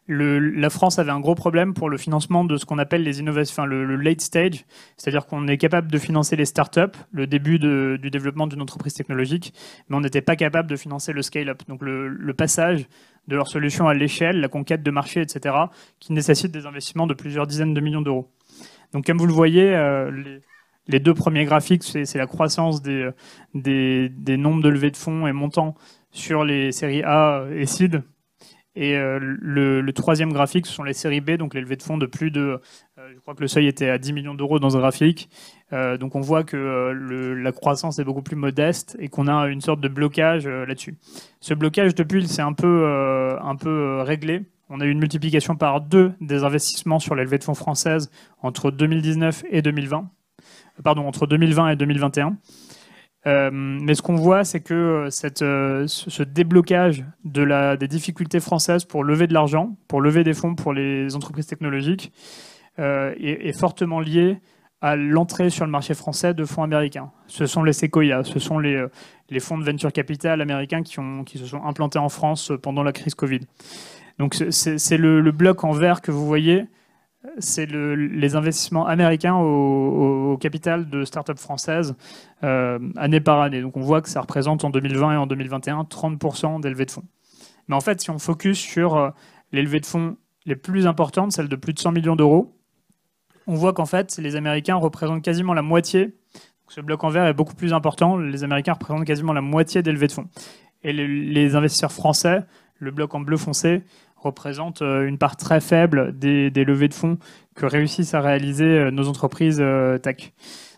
[0.07, 3.53] la France avait un gros problème pour le financement de ce qu'on appelle les innovations,
[3.53, 8.09] enfin le, late stage, c'est-à-dire qu'on est capable de financer les startups, le début du
[8.09, 9.53] développement d'une entreprise technologique,
[9.89, 12.87] mais on n'était pas capable de financer le scale-up, donc le, passage
[13.27, 15.55] de leur solution à l'échelle, la conquête de marché, etc.,
[15.99, 18.32] qui nécessite des investissements de plusieurs dizaines de millions d'euros.
[18.93, 20.39] Donc comme vous le voyez, euh,
[20.88, 23.09] les, deux premiers graphiques, c'est la croissance des,
[23.53, 25.75] des, des nombres de levées de fonds et montants
[26.11, 28.03] sur les séries A et Seed,
[28.80, 32.05] et euh, le, troisième graphique, ce sont les séries B, donc les de fonds de
[32.05, 32.61] plus de,
[32.99, 35.32] euh, je crois que le seuil était à 10 millions d'euros dans ce graphique.
[35.73, 36.93] Euh, donc on voit que
[37.41, 40.95] la croissance est beaucoup plus modeste et qu'on a une sorte de blocage là-dessus.
[41.39, 42.86] Ce blocage depuis, il s'est un peu,
[43.41, 44.43] un peu réglé.
[44.69, 48.11] On a eu une multiplication par deux des investissements sur les de fonds françaises
[48.43, 50.07] entre 2019 et 2020.
[50.84, 52.38] Pardon, entre 2020 et 2021.
[53.28, 55.09] Euh, mais ce qu'on voit, c'est que euh,
[55.41, 60.73] euh, ce déblocage des difficultés françaises pour lever de l'argent, pour lever des fonds pour
[60.73, 62.11] les entreprises technologiques,
[62.80, 64.39] est, fortement lié
[64.82, 67.09] à l'entrée sur le marché français de fonds américains.
[67.25, 68.88] Ce sont les Sequoia, ce sont les,
[69.39, 73.39] fonds de venture capital américains qui se sont implantés en France pendant la crise Covid.
[74.19, 76.65] Donc c'est le, bloc en vert que vous voyez,
[77.39, 81.95] c'est les investissements américains au, capital de start-up françaises
[82.43, 83.61] euh, année par année.
[83.61, 87.05] Donc on voit que ça représente en 2020 et en 2021 30% d'élevées de fonds.
[87.68, 89.09] Mais en fait, si on focus sur euh,
[89.51, 92.55] les levées de fonds les plus importantes, celles de plus de 100 millions d'euros,
[93.47, 96.15] on voit qu'en fait, les Américains représentent quasiment la moitié.
[96.70, 98.18] Ce bloc en vert est beaucoup plus important.
[98.18, 100.28] Les Américains représentent quasiment la moitié des levées de fonds.
[100.84, 102.43] Et les, investisseurs français,
[102.78, 103.84] le bloc en bleu foncé,
[104.28, 107.17] représente euh, une part très faible des, levées de fonds
[107.55, 110.34] que réussissent à réaliser euh, nos entreprises euh, tech.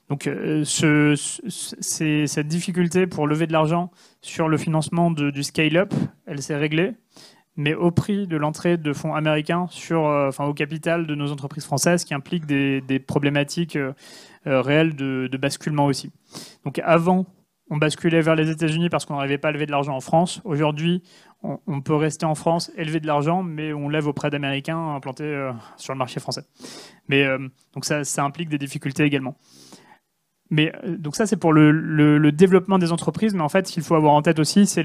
[0.10, 0.28] Donc
[0.64, 3.92] cette difficulté pour lever de l'argent
[4.22, 5.94] sur le financement du scale-up,
[6.26, 6.94] elle s'est réglée
[7.58, 11.66] mais au prix de l'entrée de fonds américains sur, enfin, au capital de nos entreprises
[11.66, 13.78] françaises, qui implique des, problématiques
[14.46, 16.10] réelles de, basculement aussi.
[16.64, 17.28] Donc avant,
[17.70, 20.42] on basculait vers les États-Unis parce qu'on n'arrivait pas à lever de l'argent en France.
[20.44, 21.04] Aujourd'hui,
[21.42, 25.94] on, peut rester en France, élever de l'argent, mais on lève auprès d'Américains implantés sur
[25.94, 26.44] le marché français.
[27.08, 27.26] Mais
[27.74, 29.36] donc ça, implique des difficultés également.
[30.50, 33.34] Mais euh, donc ça, c'est pour le, développement des entreprises.
[33.34, 34.84] Mais en fait, ce qu'il faut avoir en tête aussi, c'est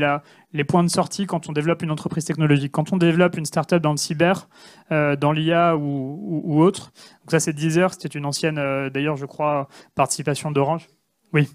[0.53, 2.73] les points de sortie quand on développe une entreprise technologique.
[2.73, 4.49] Quand on développe une startup dans le cyber,
[4.93, 6.93] euh, dans l'IA ou, autre.
[7.23, 7.93] Donc ça, c'est Deezer.
[7.95, 10.89] C'était une ancienne, euh, d'ailleurs, je crois, participation d'Orange.
[11.33, 11.49] Oui.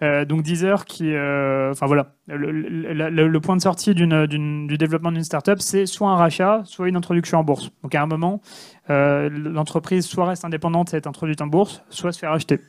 [0.00, 6.10] Donc Deezer, qui, enfin voilà, le, point de sortie du développement d'une startup, c'est soit
[6.10, 7.70] un rachat, soit une introduction en bourse.
[7.82, 8.40] Donc à un moment,
[8.88, 12.60] l'entreprise soit reste indépendante et est introduite en bourse, soit se fait racheter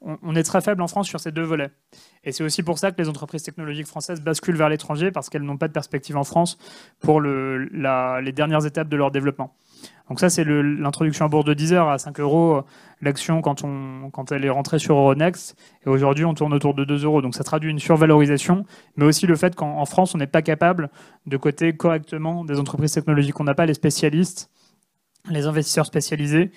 [0.00, 1.70] on, est très faible en France sur ces deux volets.
[2.24, 5.42] Et c'est aussi pour ça que les entreprises technologiques françaises basculent vers l'étranger, parce qu'elles
[5.42, 6.58] n'ont pas de perspective en France
[7.00, 9.54] pour les dernières étapes de leur développement.
[10.08, 12.62] Donc ça, c'est l'introduction à bourse de Deezer à 5 euros
[13.00, 13.62] l'action quand,
[14.12, 15.56] quand elle est rentrée sur Euronext.
[15.84, 17.22] Et aujourd'hui, on tourne autour de 2 euros.
[17.22, 18.64] Donc ça traduit une survalorisation,
[18.96, 20.90] mais aussi le fait qu'en France, on n'est pas capable
[21.26, 23.38] de coter correctement des entreprises technologiques.
[23.40, 24.50] On n'a pas les spécialistes,
[25.28, 26.52] les investisseurs spécialisés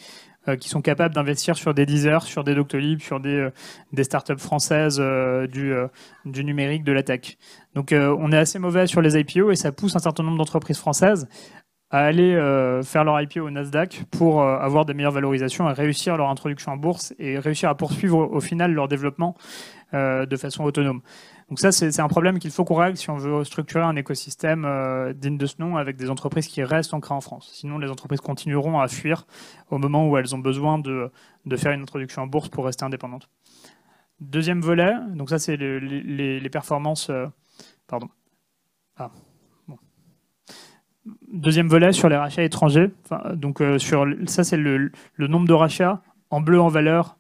[0.48, 3.52] euh, qui sont capables d'investir sur des Deezer, sur des Doctolib, sur des, euh,
[3.92, 5.74] des startups françaises euh, du,
[6.26, 7.38] du numérique, de la tech.
[7.76, 10.78] Donc on est assez mauvais sur les IPO et ça pousse un certain nombre d'entreprises
[10.78, 11.28] françaises
[11.92, 12.36] à aller
[12.84, 16.78] faire leur IPO au Nasdaq pour avoir des meilleures valorisations et réussir leur introduction en
[16.78, 19.36] bourse et réussir à poursuivre au final leur développement
[19.94, 21.02] de façon autonome.
[21.50, 24.66] Donc ça, c'est un problème qu'il faut qu'on règle si on veut structurer un écosystème
[24.66, 27.50] euh, digne de ce nom avec des entreprises qui restent ancrées en France.
[27.54, 29.26] Sinon, les entreprises continueront à fuir
[29.72, 31.12] au moment où elles ont besoin de,
[31.58, 33.30] faire une introduction en bourse pour rester indépendantes.
[34.20, 37.10] Deuxième volet, donc ça, c'est les, performances...
[37.10, 37.26] Euh,
[37.88, 38.10] pardon.
[41.32, 42.90] Deuxième volet sur les rachats étrangers.
[43.34, 46.02] donc euh, sur ça, c'est le, nombre de rachats
[46.32, 47.18] en bleu en valeur,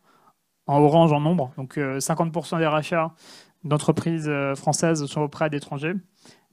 [0.68, 1.52] en orange en nombre.
[1.58, 3.14] Donc 50% des rachats
[3.64, 5.94] d'entreprises euh, françaises sont auprès d'étrangers,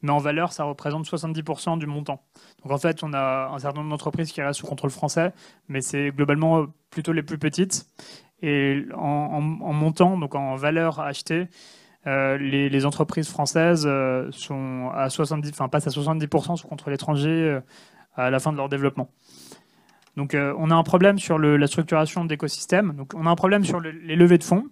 [0.03, 2.23] mais en valeur, ça représente 70% du montant.
[2.63, 5.33] Donc en fait, on a un certain nombre d'entreprises qui restent sous contrôle français,
[5.69, 7.87] mais c'est globalement euh, plutôt les plus petites.
[8.43, 11.49] Et en, montant, donc en valeur achetée,
[12.07, 13.89] euh, les, entreprises françaises
[14.31, 17.61] sont à 70, enfin, passent à 70% sous contrôle étranger
[18.15, 19.11] à la fin de leur développement.
[20.17, 23.05] Donc on a un problème sur la structuration d'écosystèmes.
[23.15, 24.65] On a un problème sur les levées de fonds.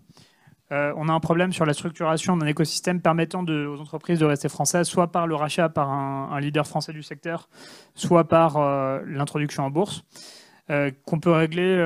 [0.73, 4.49] Euh, on a un problème sur la structuration d'un écosystème permettant aux entreprises de rester
[4.49, 7.49] françaises, soit par le rachat par un, leader français du secteur,
[7.95, 10.05] soit par euh, l'introduction en bourse,
[10.71, 11.77] euh, qu'on peut régler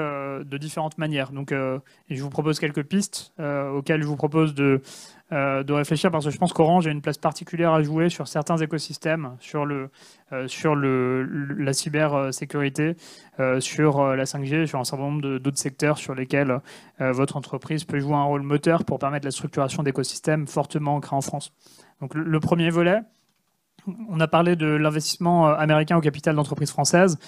[0.44, 1.32] de différentes manières.
[1.32, 4.82] Donc, je vous propose quelques pistes auxquelles je vous propose de,
[5.30, 8.26] euh, de réfléchir parce que je pense qu'Orange a une place particulière à jouer sur
[8.26, 9.90] certains écosystèmes, sur, le,
[10.32, 11.24] euh, sur le,
[11.58, 12.96] la cybersécurité,
[13.38, 16.60] euh, sur la 5G, sur un certain nombre d'autres secteurs sur lesquels
[16.98, 21.20] votre entreprise peut jouer un rôle moteur pour permettre la structuration d'écosystèmes fortement ancrés en
[21.20, 21.52] France.
[22.00, 23.00] Donc le premier volet,
[24.08, 27.18] on a parlé de l'investissement euh, américain au capital d'entreprises françaises.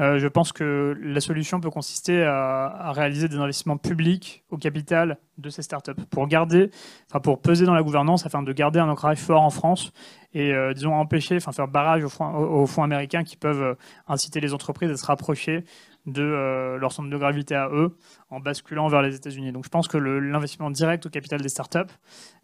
[0.00, 5.18] Euh, je pense que la solution peut consister à, réaliser des investissements publics au capital
[5.38, 6.70] de ces startups pour garder,
[7.10, 9.92] enfin pour peser dans la gouvernance afin de garder un ancrage fort en France
[10.34, 14.90] et euh, disons empêcher, enfin faire barrage aux fonds, américains qui peuvent inciter les entreprises
[14.90, 15.64] à se rapprocher
[16.12, 17.96] de leur centre de gravité à eux
[18.30, 19.52] en basculant vers les États-Unis.
[19.52, 21.92] Donc je pense que l'investissement direct au capital des startups,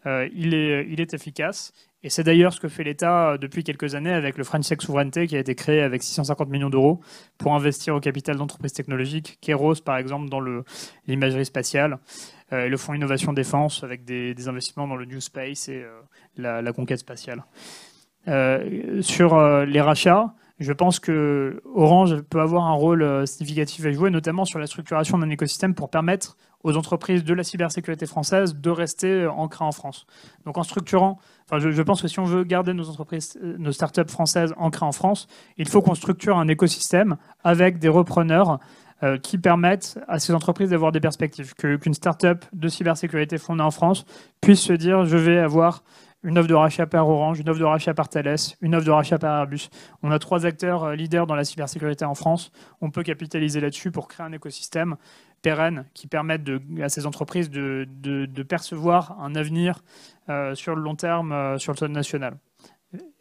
[0.05, 1.73] il, est, il est efficace
[2.05, 4.77] et c'est d'ailleurs ce que fait l'État euh, depuis quelques années avec le French Tech
[4.79, 7.01] Souveraineté qui a été créé avec 650 millions d'euros
[7.39, 10.39] pour investir au capital d'entreprises technologiques, Keros par exemple dans
[11.07, 11.97] l'imagerie spatiale,
[12.53, 16.61] euh, et le Fonds Innovation Défense avec des, investissements dans le New Space et euh,
[16.61, 17.43] la, conquête spatiale.
[19.01, 24.09] sur les rachats, je pense que Orange peut avoir un rôle euh, significatif à jouer,
[24.09, 28.69] notamment sur la structuration d'un écosystème pour permettre aux entreprises de la cybersécurité française de
[28.69, 30.07] rester ancrées en France.
[30.45, 33.71] Donc en structurant, enfin je, pense que si on veut garder nos entreprises, euh, nos
[33.71, 35.27] startups françaises ancrées en France,
[35.57, 38.59] il faut qu'on structure un écosystème avec des repreneurs
[39.03, 41.53] euh, qui permettent à ces entreprises d'avoir des perspectives.
[41.53, 44.05] Qu'une startup de cybersécurité fondée en France
[44.39, 45.83] puisse se dire je vais avoir
[46.25, 48.91] une offre de rachat par Orange, une offre de rachat par Thales, une offre de
[48.91, 49.69] rachat par Airbus.
[50.01, 52.51] On a trois acteurs euh, leaders dans la cybersécurité en France.
[52.81, 54.97] On peut capitaliser là-dessus pour créer un écosystème
[55.43, 56.41] pérenne qui permette
[56.81, 59.83] à ces entreprises de, percevoir un avenir
[60.29, 62.37] euh, sur le long terme euh, sur le sol national.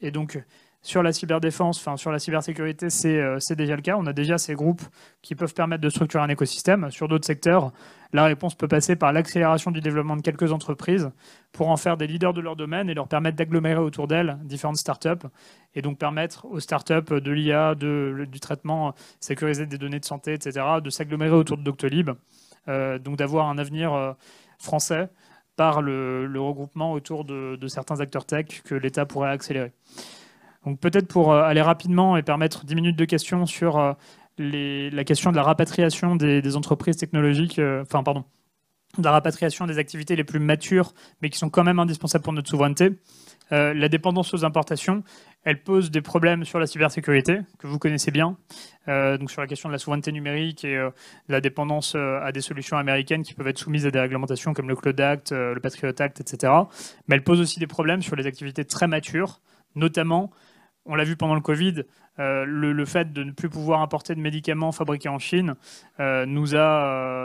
[0.00, 0.42] Et donc,
[0.84, 3.96] sur la cyberdéfense, enfin sur la cybersécurité, euh, c'est déjà le cas.
[3.98, 4.82] On a déjà ces groupes
[5.22, 6.90] qui peuvent permettre de structurer un écosystème.
[6.90, 7.72] Sur d'autres secteurs,
[8.12, 11.10] la réponse peut passer par l'accélération du développement de quelques entreprises
[11.52, 14.76] pour en faire des leaders de leur domaine et leur permettre d'agglomérer autour d'elles différentes
[14.76, 15.26] startups
[15.74, 20.66] et donc permettre aux startups de l'IA, du traitement sécurisé des données de santé, etc.,
[20.84, 22.10] de s'agglomérer autour de Doctolib,
[22.68, 24.12] euh, donc d'avoir un avenir euh,
[24.58, 25.08] français
[25.56, 29.72] par le, regroupement autour de certains acteurs tech que l'État pourrait accélérer.
[30.64, 33.92] Donc peut-être pour euh, aller rapidement et permettre 10 minutes de questions sur euh,
[34.38, 38.24] la question de la rapatriation des, entreprises technologiques, euh, enfin pardon,
[38.98, 42.32] de la rapatriation des activités les plus matures, mais qui sont quand même indispensables pour
[42.32, 42.90] notre souveraineté.
[43.50, 45.02] la dépendance aux importations,
[45.42, 48.36] elle pose des problèmes sur la cybersécurité, que vous connaissez bien,
[48.86, 50.80] donc sur la question de la souveraineté numérique et
[51.28, 54.76] la dépendance à des solutions américaines qui peuvent être soumises à des réglementations comme le
[54.76, 56.52] Cloud Act, le Patriot Act, etc.
[57.08, 59.40] Mais elle pose aussi des problèmes sur les activités très matures,
[59.74, 60.30] notamment
[60.86, 61.82] on l'a vu pendant le Covid,
[62.18, 65.54] euh, le, fait de ne plus pouvoir importer de médicaments fabriqués en Chine
[65.98, 66.58] euh, nous a,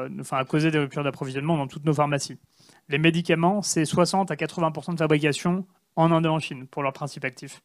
[0.03, 2.39] euh, enfin, causé des ruptures d'approvisionnement dans toutes nos pharmacies.
[2.87, 6.93] Les médicaments, c'est 60 à 80% de fabrication en Inde et en Chine pour leur
[6.93, 7.61] principe actif.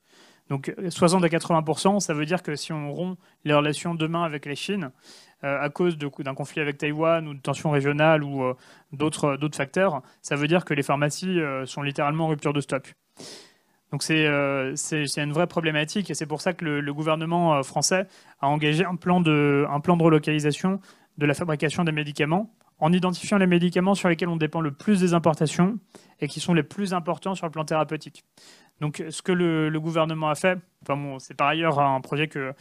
[0.50, 4.44] Donc 60 à 80% ça veut dire que si on rompt les relations demain avec
[4.44, 4.90] la Chine,
[5.40, 8.52] à cause d'un conflit avec Taïwan ou de tensions régionales ou
[8.92, 12.94] d'autres facteurs, ça veut dire que les pharmacies sont littéralement en rupture de stock.
[13.94, 18.08] Donc euh, c'est une vraie problématique et c'est pour ça que le, gouvernement euh, français
[18.40, 20.80] a engagé un plan, de, un plan de relocalisation
[21.16, 24.98] de la fabrication des médicaments en identifiant les médicaments sur lesquels on dépend le plus
[24.98, 25.78] des importations
[26.20, 28.24] et qui sont les plus importants sur le plan thérapeutique.
[28.80, 32.52] Donc, ce que le, gouvernement a fait, enfin bon, c'est par ailleurs un projet que,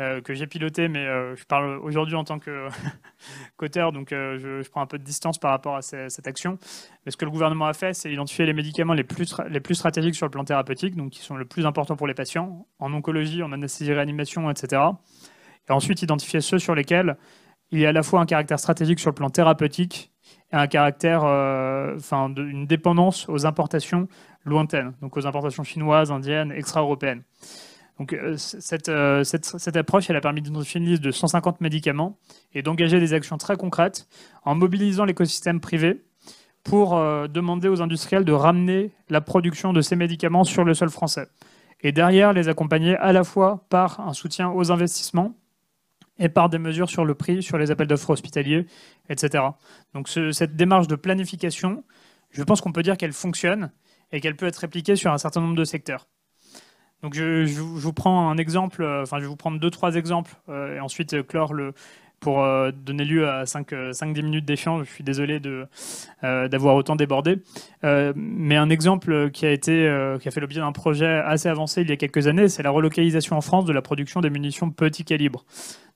[0.00, 2.38] euh, que j'ai piloté, mais euh, je parle aujourd'hui en tant
[3.56, 6.58] qu'auteur, donc euh, je, prends un peu de distance par rapport à cette action.
[7.06, 9.76] Mais ce que le gouvernement a fait, c'est identifier les médicaments les plus, les plus
[9.76, 12.92] stratégiques sur le plan thérapeutique, donc qui sont le plus importants pour les patients, en
[12.92, 14.82] oncologie, en anesthésie-réanimation, etc.
[15.68, 17.16] Et ensuite, identifier ceux sur lesquels
[17.70, 20.10] il y a à la fois un caractère stratégique sur le plan thérapeutique
[20.52, 24.08] et un caractère, enfin, une dépendance aux importations
[24.44, 27.22] lointaines, donc aux importations chinoises, indiennes, extra-européennes.
[28.00, 28.36] Donc euh,
[28.88, 32.18] euh, cette, cette, approche, elle a permis d'identifier une liste de 150 médicaments
[32.54, 34.08] et d'engager des actions très concrètes
[34.42, 36.02] en mobilisant l'écosystème privé
[36.64, 40.88] pour euh, demander aux industriels de ramener la production de ces médicaments sur le sol
[40.88, 41.26] français.
[41.82, 45.34] Et derrière, les accompagner à la fois par un soutien aux investissements
[46.20, 48.66] et par des mesures sur le prix, sur les appels d'offres hospitaliers,
[49.08, 49.44] etc.
[49.94, 51.82] Donc cette démarche de planification,
[52.30, 53.72] je pense qu'on peut dire qu'elle fonctionne
[54.12, 56.06] et qu'elle peut être répliquée sur un certain nombre de secteurs.
[57.02, 60.34] Donc je, vous prends un exemple, euh, enfin je vais vous prendre deux, trois exemples
[60.50, 61.72] euh, et ensuite euh, clore le,
[62.20, 64.86] pour donner lieu à 5-10 minutes d'échange.
[64.86, 65.40] Je suis désolé
[66.22, 67.38] d'avoir autant débordé.
[67.82, 69.72] mais un exemple qui a, été,
[70.20, 72.70] qui a fait l'objet d'un projet assez avancé il y a quelques années, c'est la
[72.70, 75.44] relocalisation en France de la production des munitions petit calibre.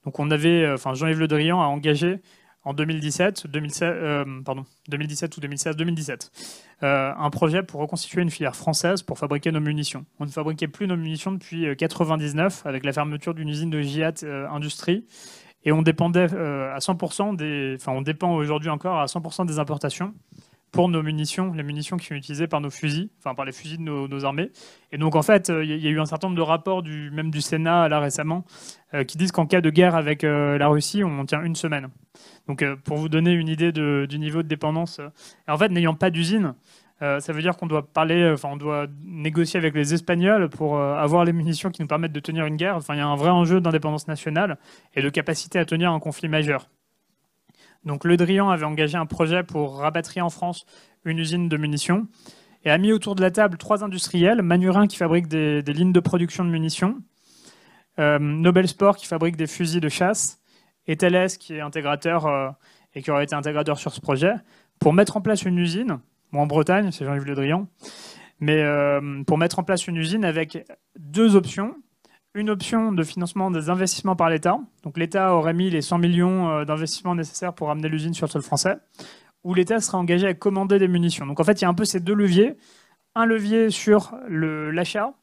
[0.03, 2.19] Donc on avait, enfin Jean-Yves Le Drian a engagé
[2.65, 6.31] en 2017, 2016, euh, pardon, 2017 ou 2016, 2017,
[6.83, 10.05] euh, un projet pour reconstituer une filière française pour fabriquer nos munitions.
[10.19, 13.81] On ne fabriquait plus nos munitions depuis 1999 euh, avec la fermeture d'une usine de
[13.81, 14.15] Giat
[14.51, 15.05] Industrie
[15.65, 20.13] et on dépendait à 100% des, enfin on dépend aujourd'hui encore à 100% des importations
[20.71, 23.77] pour nos munitions, les munitions qui sont utilisées par nos fusils, enfin par les fusils
[23.77, 24.51] de nos, armées.
[24.91, 27.31] Et donc en fait, il y a eu un certain nombre de rapports, du, même
[27.31, 28.43] du Sénat là récemment,
[29.07, 31.89] qui disent qu'en cas de guerre avec la Russie, on tient une semaine.
[32.47, 35.09] Donc, euh, pour vous donner une idée du niveau de dépendance, euh,
[35.47, 36.55] en fait, n'ayant pas d'usine,
[37.01, 40.79] euh, ça veut dire qu'on doit parler, enfin, on doit négocier avec les Espagnols pour
[40.79, 42.77] avoir les munitions qui nous permettent de tenir une guerre.
[42.77, 44.57] Enfin, il y a un vrai enjeu d'indépendance nationale
[44.93, 46.69] et de capacité à tenir un conflit majeur.
[47.83, 50.65] Donc, Le Drian avait engagé un projet pour rapatrier en France
[51.03, 52.07] une usine de munitions
[52.63, 55.99] et a mis autour de la table trois industriels Manurin qui fabrique des, lignes de
[55.99, 56.97] production de munitions,
[57.97, 60.39] Nobel Sport qui fabrique des fusils de chasse
[60.87, 62.49] et Thales, qui est intégrateur euh,
[62.93, 64.33] et qui aurait été intégrateur sur ce projet,
[64.79, 65.99] pour mettre en place une usine,
[66.33, 67.67] en Bretagne, c'est Jean-Yves Le Drian,
[68.39, 70.65] mais euh, pour mettre en place une usine avec
[70.97, 71.75] deux options.
[72.33, 74.57] une option de financement des investissements par l'État.
[74.83, 78.31] Donc l'État aurait mis les 100 millions euh, d'investissements nécessaires pour amener l'usine sur le
[78.31, 78.75] sol français,
[79.43, 81.25] ou l'État serait engagé à commander des munitions.
[81.25, 82.57] Donc en fait, il y a un peu ces deux leviers.
[83.17, 85.13] Un levier sur l'achat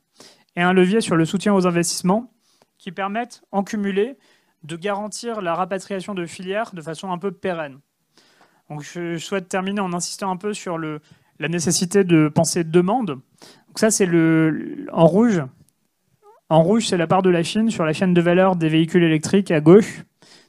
[0.57, 2.33] et un levier sur le soutien aux investissements
[2.79, 4.17] qui permettent, en cumulé,
[4.63, 7.81] de garantir la rapatriation de filières de façon un peu pérenne.
[8.73, 13.09] Donc je souhaite terminer en insistant un peu sur la nécessité de penser demande.
[13.09, 14.09] Donc ça, c'est
[14.91, 15.43] en rouge,
[16.49, 19.03] en rouge, c'est la part de la Chine sur la chaîne de valeur des véhicules
[19.03, 20.05] électriques à gauche.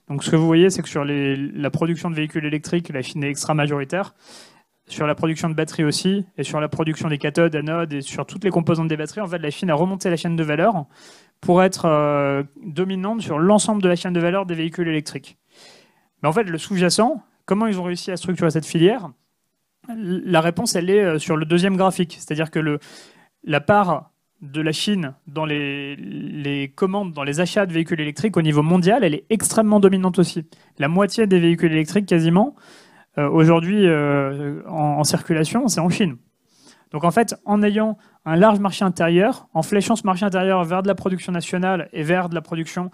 [0.08, 3.26] Donc ce que vous voyez, c'est que sur la production de véhicules électriques, la Chine
[3.26, 4.16] est extra majoritaire.
[4.88, 8.26] Sur la production de batteries aussi, et sur la production des cathodes, anodes, et sur
[8.26, 10.86] toutes les composantes des batteries, en fait, la Chine a remonté la chaîne de valeur
[11.42, 15.38] pour être euh, dominante sur l'ensemble de la chaîne de valeur des véhicules électriques.
[16.22, 19.10] Mais en fait, le sous-jacent, comment ils ont réussi à structurer cette filière
[19.88, 22.18] La réponse, elle est euh, sur le deuxième graphique.
[22.20, 22.80] C'est-à-dire que
[23.44, 28.42] la part de la Chine dans les, commandes, dans les achats de véhicules électriques au
[28.42, 30.46] niveau mondial, elle est extrêmement dominante aussi.
[30.80, 32.56] La moitié des véhicules électriques, quasiment,
[33.18, 36.18] euh, aujourd'hui euh, en, circulation, c'est en Chine.
[36.92, 40.84] Donc en fait, en ayant un large marché intérieur, en fléchant ce marché intérieur vers
[40.84, 42.92] de la production nationale et vers de la production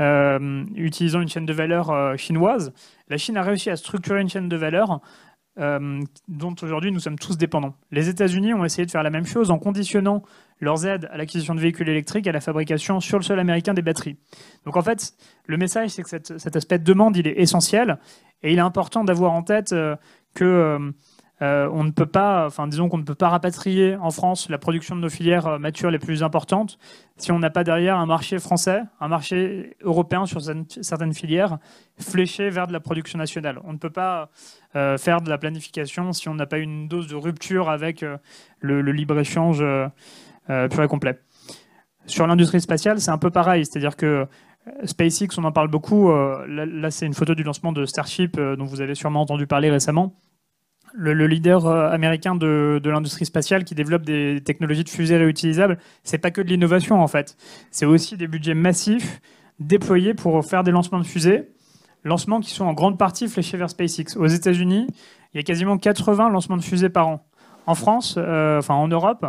[0.00, 2.72] euh, utilisant une chaîne de valeur chinoise,
[3.08, 5.00] la Chine a réussi à structurer une chaîne de valeur
[5.58, 7.74] euh, dont aujourd'hui nous sommes tous dépendants.
[7.90, 10.22] Les États-Unis ont essayé de faire la même chose en conditionnant
[10.60, 13.82] leurs aides à l'acquisition de véhicules électriques à la fabrication sur le sol américain des
[13.82, 14.16] batteries.
[14.64, 15.12] Donc en fait,
[15.46, 17.98] le message, c'est que cet aspect de demande, il est essentiel
[18.42, 19.96] et il est important d'avoir en tête euh,
[20.34, 20.90] que euh, euh,
[21.42, 24.94] on ne peut pas, enfin disons qu'on ne peut pas rapatrier en France la production
[24.94, 26.78] de nos filières euh, matures les plus importantes
[27.16, 31.58] si on n'a pas derrière un marché français, un marché européen sur certaines filières
[31.98, 33.58] fléché vers de la production nationale.
[33.64, 34.30] On ne peut pas
[34.76, 38.04] euh, faire de la planification si on n'a pas une dose de rupture avec
[38.60, 39.64] le, libre-échange
[40.46, 41.20] pur et complet.
[42.06, 44.26] Sur l'industrie spatiale, c'est un peu pareil, c'est-à-dire que
[44.84, 46.10] SpaceX, on en parle beaucoup.
[46.10, 50.14] là c'est une photo du lancement de Starship dont vous avez sûrement entendu parler récemment
[50.94, 56.18] le, leader euh, américain de, l'industrie spatiale qui développe des technologies de fusées réutilisables, c'est
[56.18, 57.36] pas que de l'innovation en fait.
[57.70, 59.20] C'est aussi des budgets massifs
[59.58, 61.48] déployés pour faire des lancements de fusées,
[62.04, 64.16] lancements qui sont en grande partie fléchés vers SpaceX.
[64.16, 64.86] Aux États-Unis,
[65.32, 67.26] il y a quasiment 80 lancements de fusées par an.
[67.66, 69.26] En France, euh, enfin en Europe,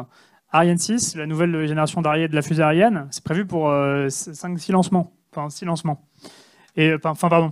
[0.51, 5.13] Ariane 6, la nouvelle génération de la fusée Ariane, c'est prévu pour 5-6 euh, lancements.
[5.31, 6.01] Enfin, 6 lancements.
[6.75, 7.51] Et, enfin, pardon,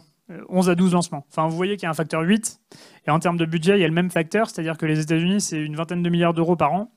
[0.50, 1.26] 11 à 12 lancements.
[1.30, 2.60] Enfin, vous voyez qu'il y a un facteur 8.
[3.08, 5.42] Et en termes de budget, il y a le même facteur, c'est-à-dire que les États-Unis,
[5.42, 6.92] c'est une vingtaine de milliards d'euros par an.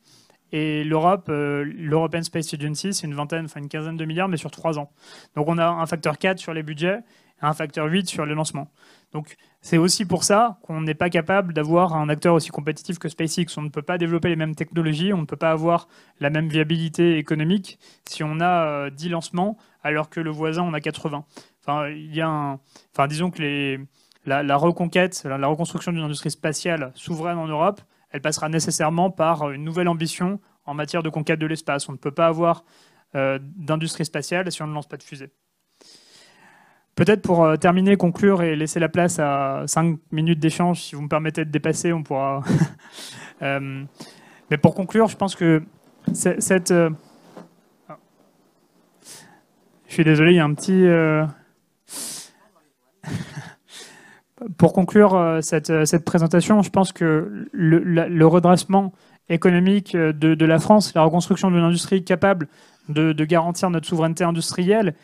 [0.53, 4.37] Et l'Europe, euh, l'European Space Agency, c'est une vingtaine, enfin une quinzaine de milliards, mais
[4.37, 4.91] sur trois ans.
[5.35, 6.99] Donc on a un facteur 4 sur les budgets
[7.43, 8.71] et un facteur 8 sur les lancements.
[9.13, 13.09] Donc c'est aussi pour ça qu'on n'est pas capable d'avoir un acteur aussi compétitif que
[13.09, 13.47] SpaceX.
[13.57, 15.89] On ne peut pas développer les mêmes technologies, on ne peut pas avoir
[16.21, 20.75] la même viabilité économique si on a 10 euh, lancements alors que le voisin en
[20.75, 21.25] a 80.
[21.65, 22.59] Enfin, il y a
[22.93, 23.81] enfin disons que les
[24.25, 29.65] la, reconquête, la, reconstruction d'une industrie spatiale souveraine en Europe, elle passera nécessairement par une
[29.65, 31.89] nouvelle ambition en matière de conquête de l'espace.
[31.89, 32.65] On ne peut pas avoir
[33.15, 35.31] euh, d'industrie spatiale si on ne lance pas de fusée.
[36.95, 41.03] Peut-être pour euh, terminer, conclure et laisser la place à 5 minutes d'échange, si vous
[41.03, 42.43] me permettez de dépasser, on pourra...
[43.41, 43.83] Euh,
[44.53, 45.65] mais pour conclure, je pense que
[46.13, 46.73] cette...
[46.73, 46.95] Je
[49.89, 50.87] suis désolé, il y a un petit...
[54.59, 55.41] Pour conclure euh,
[55.71, 58.93] euh, cette, présentation, je pense que le, redressement
[59.29, 62.49] économique euh, de, la France, la reconstruction d'une industrie capable
[62.89, 64.95] de, garantir notre souveraineté industrielle,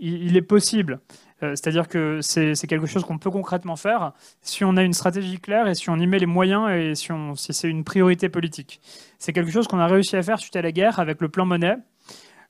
[0.00, 1.00] il, est possible.
[1.40, 4.12] C'est-à-dire que c'est quelque chose qu'on peut concrètement faire
[4.42, 7.08] si on a une stratégie claire et si on y met les moyens et si,
[7.34, 8.80] si c'est une priorité politique.
[9.18, 11.46] C'est quelque chose qu'on a réussi à faire suite à la guerre avec le plan
[11.46, 11.76] Monnaie.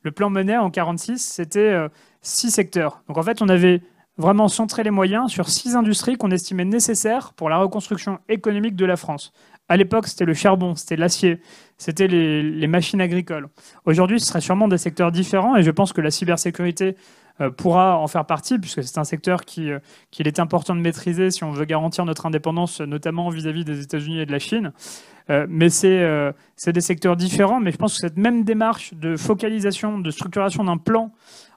[0.02, 1.76] Le plan Monnaie en 1946, c'était
[2.20, 3.02] six secteurs.
[3.08, 3.80] Donc en fait, on avait
[4.20, 8.84] vraiment centrer les moyens sur six industries qu'on estimait nécessaires pour la reconstruction économique de
[8.84, 9.32] la France.
[9.68, 11.40] À l'époque, c'était le charbon, c'était l'acier,
[11.78, 13.48] c'était les, machines agricoles.
[13.86, 16.96] Aujourd'hui, ce serait sûrement des secteurs différents et je pense que la cybersécurité
[17.40, 19.78] euh, pourra en faire partie puisque c'est un secteur euh,
[20.10, 24.20] qu'il est important de maîtriser si on veut garantir notre indépendance, notamment vis-à-vis des États-Unis
[24.20, 24.72] et de la Chine.
[25.30, 30.00] Euh, mais c'est des secteurs différents, mais je pense que cette même démarche de focalisation,
[30.00, 31.12] de structuration d'un plan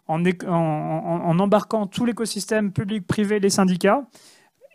[0.08, 4.06] en, embarquant tout l'écosystème public, privé, les syndicats,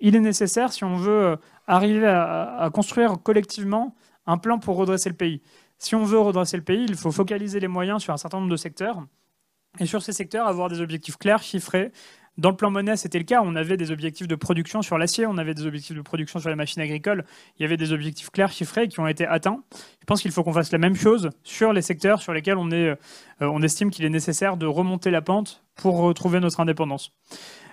[0.00, 3.94] il est nécessaire si on veut euh, arriver à, construire collectivement
[4.26, 5.42] un plan pour redresser le pays.
[5.78, 8.50] Si on veut redresser le pays, il faut focaliser les moyens sur un certain nombre
[8.50, 9.04] de secteurs
[9.78, 11.92] et sur ces secteurs avoir des objectifs clairs, chiffrés,
[12.38, 13.42] Dans le plan monnaie, c'était le cas.
[13.44, 16.48] On avait des objectifs de production sur l'acier, on avait des objectifs de production sur
[16.48, 17.24] les machines agricoles.
[17.58, 19.60] Il y avait des objectifs clairs, chiffrés, qui ont été atteints.
[20.00, 22.70] Je pense qu'il faut qu'on fasse la même chose sur les secteurs sur lesquels on,
[22.70, 22.96] est, euh,
[23.40, 27.12] on estime qu'il est nécessaire de remonter la pente pour retrouver notre indépendance.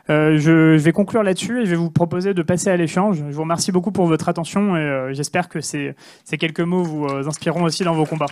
[0.09, 3.17] Euh, je, vais conclure là-dessus et je vais vous proposer de passer à l'échange.
[3.17, 5.93] Je vous remercie beaucoup pour votre attention et euh, j'espère que ces,
[6.23, 8.25] ces, quelques mots vous inspireront aussi dans vos combats.